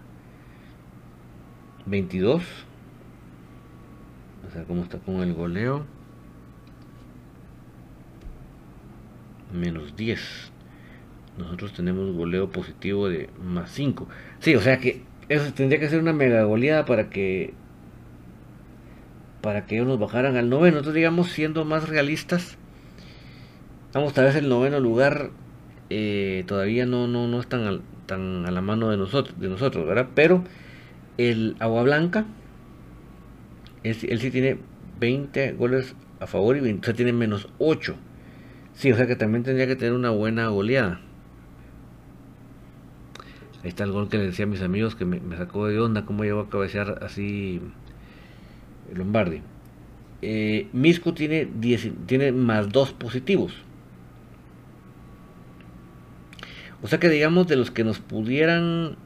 [1.86, 2.42] 22.
[4.46, 5.84] O sea, cómo está con el goleo.
[9.52, 10.52] Menos 10.
[11.38, 14.08] Nosotros tenemos goleo positivo de más 5.
[14.40, 17.54] Sí, o sea que eso tendría que ser una mega goleada para que
[19.40, 20.78] para que ellos nos bajaran al noveno.
[20.78, 22.56] Entonces, digamos, siendo más realistas,
[23.92, 25.30] vamos, tal vez el noveno lugar
[25.90, 29.86] eh, todavía no, no, no es tan, tan a la mano de nosotros, de nosotros,
[29.86, 30.08] ¿verdad?
[30.14, 30.44] Pero
[31.16, 32.26] el Agua Blanca,
[33.84, 34.58] él, él sí tiene
[35.00, 37.96] 20 goles a favor y 20, o sea, tiene menos 8.
[38.74, 41.00] Sí, o sea que también tendría que tener una buena goleada.
[43.62, 45.80] Ahí está el gol que le decía a mis amigos que me, me sacó de
[45.80, 47.60] onda, cómo llegó a cabecear así
[48.94, 49.42] Lombardi.
[50.22, 51.48] Eh, Misco tiene,
[52.06, 53.54] tiene más dos positivos.
[56.82, 58.96] O sea que digamos de los que nos pudieran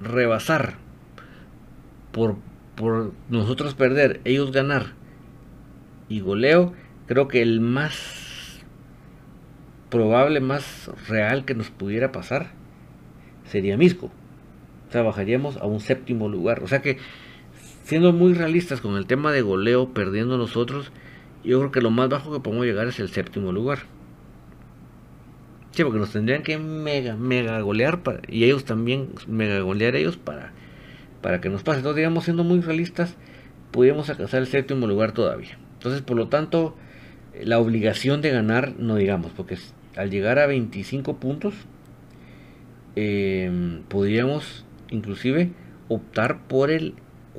[0.00, 0.74] rebasar
[2.12, 2.36] por,
[2.74, 4.94] por nosotros perder, ellos ganar
[6.08, 6.72] y goleo,
[7.06, 8.60] creo que el más
[9.90, 12.50] probable, más real que nos pudiera pasar
[13.44, 14.10] sería Misco.
[14.88, 16.62] O sea, bajaríamos a un séptimo lugar.
[16.64, 16.98] O sea que,
[17.90, 20.92] siendo muy realistas con el tema de goleo, perdiendo nosotros,
[21.42, 23.80] yo creo que lo más bajo que podemos llegar es el séptimo lugar.
[25.72, 30.16] Sí, porque nos tendrían que mega, mega golear para, y ellos también mega golear ellos
[30.16, 30.52] para,
[31.20, 31.78] para que nos pase.
[31.78, 33.16] Entonces, digamos, siendo muy realistas,
[33.72, 35.58] pudiéramos alcanzar el séptimo lugar todavía.
[35.72, 36.76] Entonces, por lo tanto,
[37.42, 39.58] la obligación de ganar, no digamos, porque
[39.96, 41.54] al llegar a 25 puntos,
[42.94, 45.50] eh, podríamos inclusive
[45.88, 46.94] optar por el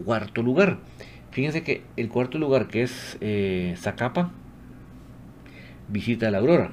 [0.05, 0.79] cuarto lugar.
[1.31, 4.31] Fíjense que el cuarto lugar, que es eh, Zacapa,
[5.87, 6.71] visita la Aurora.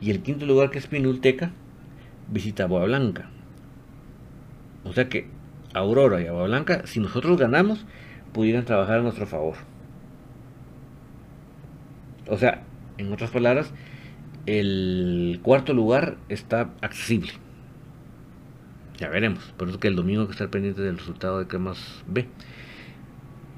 [0.00, 1.52] Y el quinto lugar, que es Pinulteca,
[2.30, 3.28] visita Boa Blanca.
[4.84, 5.28] O sea que
[5.74, 7.84] Aurora y Agua Blanca, si nosotros ganamos,
[8.32, 9.56] pudieran trabajar a nuestro favor.
[12.26, 12.62] O sea,
[12.98, 13.72] en otras palabras,
[14.46, 17.32] el cuarto lugar está accesible.
[19.00, 19.42] Ya veremos.
[19.56, 22.26] Por eso que el domingo hay que estar pendiente del resultado de Cremas B.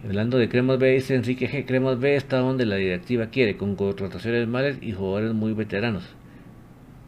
[0.05, 1.66] Hablando de Cremas B, dice Enrique G.
[1.66, 6.05] Cremas B está donde la directiva quiere, con contrataciones malas y jugadores muy veteranos.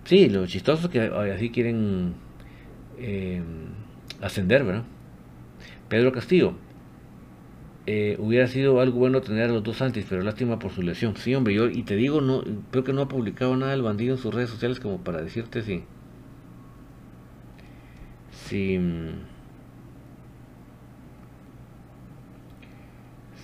[0.05, 2.15] Sí, lo chistoso que así quieren
[2.99, 3.41] eh,
[4.21, 4.85] ascender, ¿verdad?
[5.89, 6.55] Pedro Castillo.
[7.87, 11.17] Eh, hubiera sido algo bueno tener a los dos antes, pero lástima por su lesión.
[11.17, 14.15] Sí, hombre, yo y te digo, no, creo que no ha publicado nada el bandido
[14.15, 15.85] en sus redes sociales como para decirte si.
[18.45, 18.79] Si.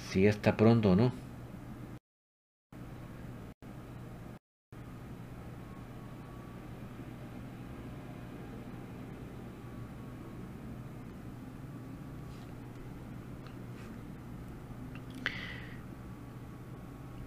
[0.09, 1.20] Si está pronto o no.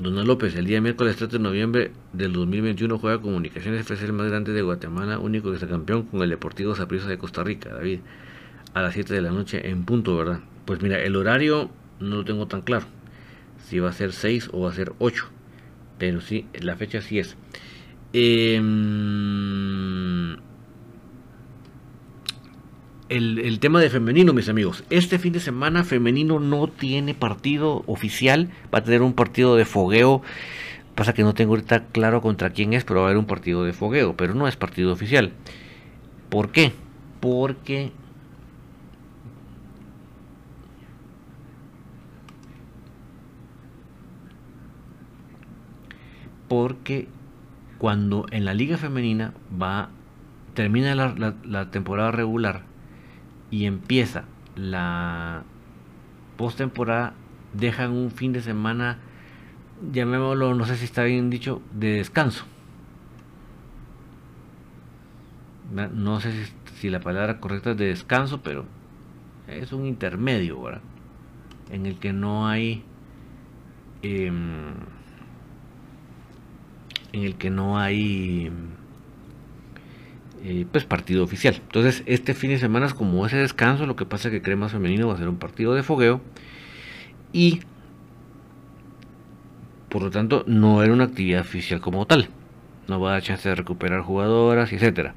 [0.04, 4.28] Donald López, el día miércoles 3 de noviembre del 2021 juega Comunicaciones FC el más
[4.28, 8.02] grande de Guatemala, único campeón con el Deportivo Saprissa de Costa Rica, David,
[8.74, 10.42] a las 7 de la noche en punto, ¿verdad?
[10.66, 12.86] Pues mira, el horario no lo tengo tan claro,
[13.66, 15.24] si va a ser 6 o va a ser 8,
[15.98, 17.38] pero sí, la fecha sí es.
[18.12, 18.60] Eh,
[23.10, 24.84] el, tema de femenino, mis amigos.
[24.90, 29.66] Este fin de semana femenino no tiene partido oficial, va a tener un partido de
[29.66, 30.22] fogueo.
[30.96, 33.64] Pasa que no tengo ahorita claro contra quién es, pero va a haber un partido
[33.64, 35.34] de fogueo, pero no es partido oficial.
[36.30, 36.72] ¿Por qué?
[37.20, 37.92] Porque
[46.48, 47.08] porque
[47.80, 49.90] cuando en la liga femenina va
[50.54, 52.73] termina la temporada regular
[53.54, 54.24] y empieza
[54.56, 55.44] la
[56.38, 57.14] postemporada,
[57.54, 58.98] dejan un fin de semana,
[59.92, 62.46] llamémoslo, no sé si está bien dicho, de descanso.
[65.72, 66.32] No sé
[66.80, 68.66] si, la palabra correcta es de descanso, pero
[69.48, 70.82] es un intermedio, ¿verdad?
[71.70, 72.84] En el que no hay...
[74.02, 74.74] Em,
[77.12, 78.52] en el que no hay
[80.46, 81.56] eh, pues partido oficial.
[81.56, 84.74] Entonces este fin de semana es como ese descanso, lo que pasa es que Cremas
[84.74, 86.20] Femenino va a ser un partido de fogueo
[87.32, 87.62] y
[89.88, 92.28] por lo tanto no era una actividad oficial como tal.
[92.90, 95.16] No va a dar chance de recuperar jugadoras, etcétera.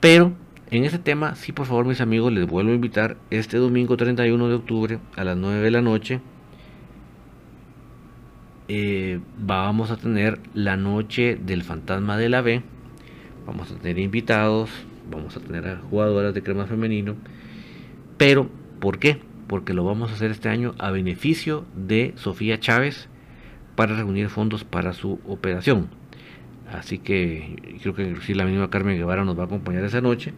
[0.00, 0.32] Pero
[0.70, 4.48] en este tema, sí por favor mis amigos, les vuelvo a invitar este domingo 31
[4.48, 6.20] de octubre a las 9 de la noche.
[8.68, 12.62] Eh, vamos a tener la noche del fantasma de la B
[13.46, 14.70] vamos a tener invitados,
[15.10, 17.16] vamos a tener a jugadoras de crema femenino,
[18.16, 18.48] pero
[18.80, 19.18] ¿por qué?
[19.46, 23.08] Porque lo vamos a hacer este año a beneficio de Sofía Chávez
[23.76, 25.88] para reunir fondos para su operación.
[26.72, 30.32] Así que creo que si la misma Carmen Guevara nos va a acompañar esa noche.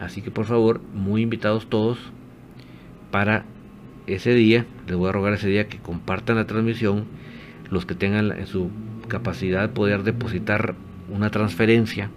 [0.00, 1.98] Así que por favor, muy invitados todos
[3.10, 3.44] para
[4.06, 4.66] ese día.
[4.86, 7.04] Les voy a rogar ese día que compartan la transmisión.
[7.70, 8.70] Los que tengan en su
[9.08, 10.74] capacidad poder depositar
[11.10, 12.10] una transferencia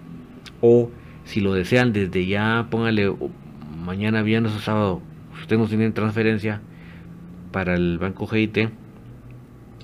[0.62, 0.90] o
[1.24, 3.14] si lo desean desde ya, póngale
[3.84, 5.02] mañana, viernes o sábado,
[5.40, 6.62] ustedes no tienen transferencia
[7.50, 8.70] para el banco GIT,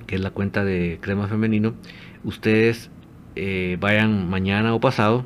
[0.07, 1.74] que es la cuenta de crema femenino,
[2.24, 2.91] ustedes
[3.37, 5.24] eh, vayan mañana o pasado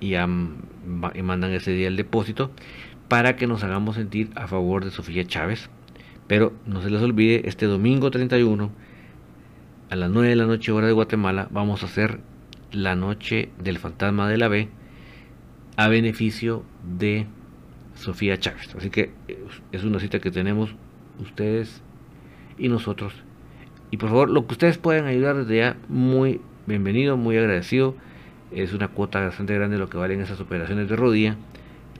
[0.00, 2.50] y, mandan ese día el depósito.
[3.08, 5.68] para que nos hagamos sentir a favor de Sofía Chávez.
[6.26, 8.70] Pero no se les olvide, este domingo 31,
[9.90, 12.20] a las 9 de la noche hora de Guatemala, vamos a hacer
[12.72, 14.68] la noche del fantasma de la B
[15.76, 16.64] a beneficio
[16.98, 17.26] de
[17.94, 18.74] Sofía Chávez.
[18.76, 20.74] Así que eh, es una cita que tenemos
[21.20, 21.82] ustedes
[22.58, 23.14] y nosotros.
[23.90, 27.94] Y por favor, lo que ustedes pueden ayudar desde ya, muy bienvenido, muy agradecido.
[28.50, 31.36] Es una cuota bastante grande lo que valen esas operaciones de rodilla.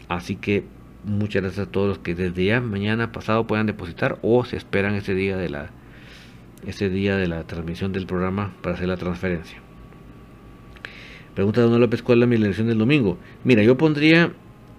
[0.08, 0.64] Así que
[1.04, 4.94] muchas gracias a todos los que desde ya mañana pasado puedan depositar o se esperan
[4.94, 5.70] ese día de la
[6.66, 9.58] ese día de la transmisión del programa para hacer la transferencia.
[11.34, 13.18] Pregunta Don López, ¿cuál es la elección del domingo?
[13.44, 14.32] Mira, yo pondría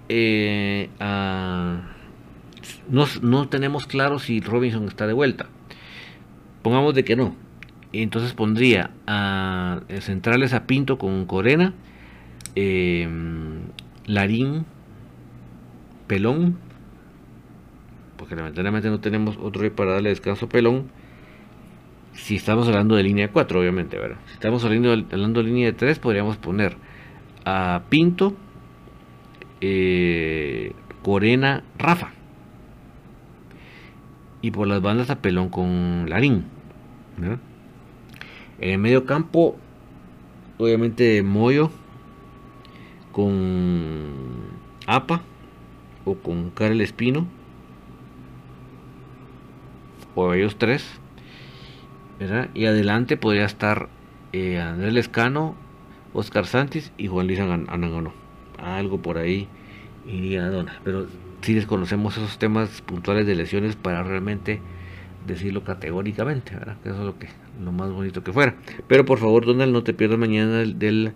[0.09, 0.89] eh,
[2.89, 5.47] no, no, tenemos claro si Robinson está de vuelta.
[6.61, 7.35] Pongamos de que no.
[7.91, 11.73] Entonces pondría a eh, centrales a Pinto con Corena,
[12.55, 13.07] eh,
[14.05, 14.65] Larín,
[16.07, 16.57] Pelón,
[18.17, 20.89] porque lamentablemente no tenemos otro para darle descanso a Pelón.
[22.13, 24.17] Si estamos hablando de línea 4, obviamente, ¿verdad?
[24.27, 26.77] Si estamos hablando, hablando de línea 3, podríamos poner
[27.45, 28.35] a Pinto,
[29.61, 32.11] eh, Corena, Rafa.
[34.41, 36.45] Y por las bandas a pelón con Larín.
[38.59, 39.57] En el medio campo,
[40.57, 41.71] obviamente Moyo
[43.11, 44.11] con
[44.85, 45.21] APA
[46.05, 47.25] o con Karel Espino.
[50.15, 50.99] O ellos tres.
[52.53, 53.89] Y adelante podría estar
[54.31, 55.55] eh, Andrés Lescano,
[56.13, 58.13] Oscar Santis y Juan Luis Anangonó
[58.63, 59.47] algo por ahí
[60.07, 60.79] iría Dona.
[60.83, 61.07] Pero
[61.41, 64.61] si desconocemos esos temas puntuales de lesiones para realmente
[65.27, 66.53] decirlo categóricamente,
[66.83, 67.27] eso es lo que
[67.63, 68.55] lo más bonito que fuera.
[68.87, 71.13] Pero por favor, Donald, no te pierdas mañana del,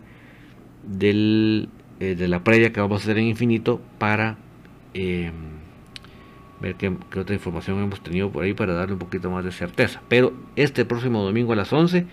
[0.83, 1.69] del,
[1.99, 4.37] eh, de la previa que vamos a hacer en Infinito para
[4.93, 5.33] em,
[6.61, 10.01] ver qué, otra información hemos tenido por ahí para darle un poquito más de certeza.
[10.07, 12.05] Pero este próximo domingo a las 11,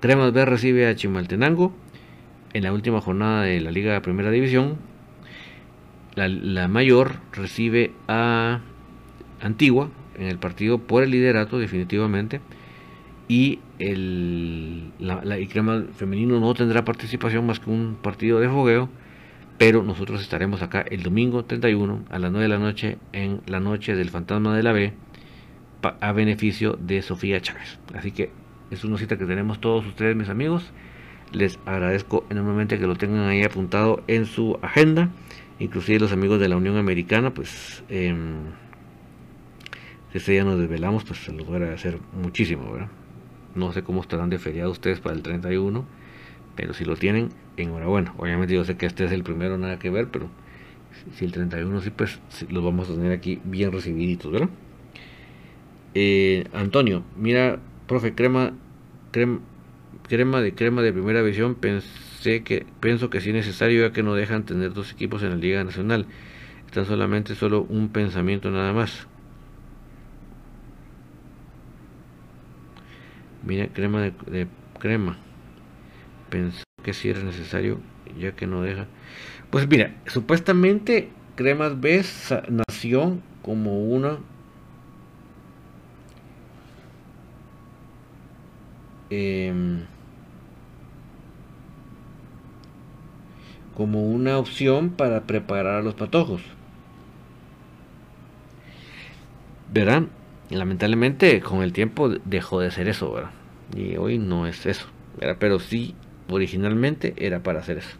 [0.00, 1.72] Cremas B recibe a Chimaltenango
[2.52, 4.76] en la última jornada de la Liga de Primera División,
[6.14, 8.60] la, mayor recibe a
[9.42, 12.40] Antigua en el partido por el liderato definitivamente.
[13.28, 18.88] Y el la, crema femenino no tendrá participación más que un partido de fogueo
[19.58, 23.60] pero nosotros estaremos acá el domingo 31 a las 9 de la noche en la
[23.60, 24.92] noche del fantasma de la B
[26.00, 28.30] a beneficio de Sofía Chávez así que
[28.70, 30.72] es una cita que tenemos todos ustedes mis amigos
[31.32, 35.10] les agradezco enormemente que lo tengan ahí apuntado en su agenda.
[35.58, 38.14] Inclusive los amigos de la Unión Americana, pues si
[40.14, 42.88] este día nos desvelamos, pues se los voy a agradecer muchísimo, ¿verdad?
[43.54, 45.84] No sé cómo estarán de feriado ustedes para el 31,
[46.56, 48.14] pero si lo tienen, enhorabuena.
[48.18, 50.28] Obviamente yo sé que este es el primero, nada que ver, pero
[51.14, 54.48] si el 31 sí, pues los vamos a tener aquí bien recibiditos, ¿verdad?
[55.94, 58.52] Eh, Antonio, mira, profe, crema,
[59.12, 59.40] crema
[60.08, 64.02] crema de crema de primera visión pensé que pienso que sí es necesario ya que
[64.02, 66.06] no dejan tener dos equipos en la Liga Nacional.
[66.66, 69.06] Está solamente solo un pensamiento nada más.
[73.44, 74.46] Mira, crema de,
[74.78, 75.18] crema.
[76.30, 77.80] Pensé que sí era necesario
[78.18, 78.86] ya que no deja.
[79.50, 82.02] Pues mira, supuestamente Cremas B
[82.48, 84.18] nació como una
[89.10, 89.52] eh,
[93.76, 96.40] como una opción para preparar a los patojos.
[99.72, 100.04] ¿Verdad?
[100.48, 103.30] Lamentablemente con el tiempo dejó de ser eso, ¿verdad?
[103.76, 104.86] Y hoy no es eso,
[105.18, 105.36] ¿verdad?
[105.38, 105.94] Pero sí,
[106.28, 107.96] originalmente era para hacer eso.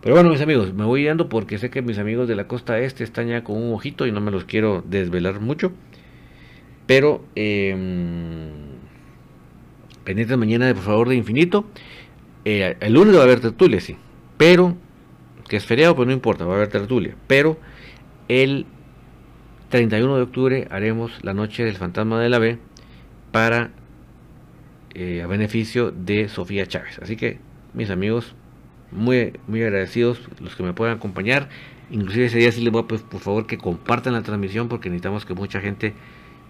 [0.00, 2.78] Pero bueno, mis amigos, me voy yendo porque sé que mis amigos de la costa
[2.80, 5.72] este están ya con un ojito y no me los quiero desvelar mucho.
[6.86, 7.76] Pero, eh,
[10.04, 11.66] pendientes mañana, por favor, de infinito.
[12.44, 13.96] Eh, el lunes va a haber tertulia, sí.
[14.36, 14.76] Pero,
[15.48, 17.14] que es feriado, pues no importa, va a haber tertulia.
[17.28, 17.56] Pero
[18.26, 18.66] el
[19.68, 22.58] 31 de octubre haremos la noche del fantasma de la B
[23.30, 23.70] para
[24.94, 26.98] eh, a beneficio de Sofía Chávez.
[27.00, 27.38] Así que,
[27.74, 28.34] mis amigos,
[28.90, 31.48] muy, muy agradecidos los que me puedan acompañar.
[31.90, 34.88] Inclusive ese día sí les voy a pues, por favor que compartan la transmisión porque
[34.88, 35.94] necesitamos que mucha gente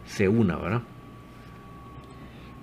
[0.06, 0.82] se una, ¿verdad?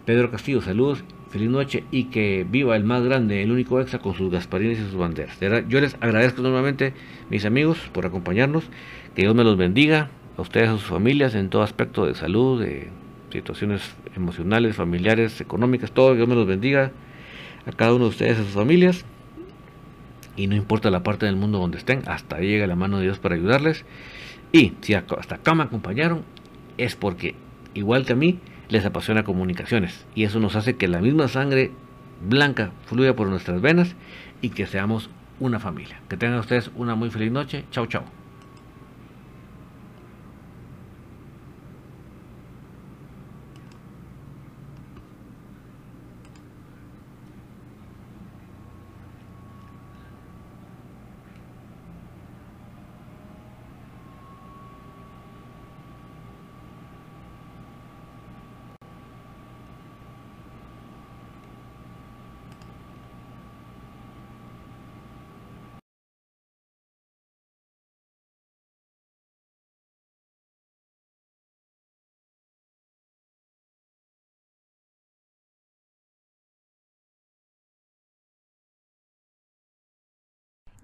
[0.06, 4.16] Pedro Castillo, saludos feliz noche y que viva el más grande, el único exa con
[4.16, 5.38] sus gasparines y sus banderas.
[5.68, 6.94] Yo les agradezco nuevamente,
[7.30, 8.64] mis amigos, por acompañarnos.
[9.16, 12.62] Que Dios me los bendiga, a ustedes, a sus familias, en todo aspecto de salud,
[12.62, 12.90] de
[13.32, 13.82] situaciones
[14.16, 16.16] emocionales, familiares, económicas, todo.
[16.16, 16.92] Dios me los bendiga
[17.66, 19.06] a cada uno de ustedes, a sus familias.
[20.36, 23.04] y no importa la parte del mundo donde estén, hasta ahí llega la mano de
[23.04, 23.84] Dios para ayudarles.
[24.54, 26.24] Y si hasta acá me acompañaron,
[26.78, 27.36] es porque,
[27.74, 30.06] igual que a mí, les apasiona comunicaciones.
[30.16, 31.72] Y eso nos hace que la misma sangre
[32.28, 33.96] blanca fluya por nuestras venas
[34.42, 35.10] y que seamos
[35.40, 36.00] una familia.
[36.08, 37.66] Que tengan ustedes una muy feliz noche.
[37.72, 38.19] Chao, chao.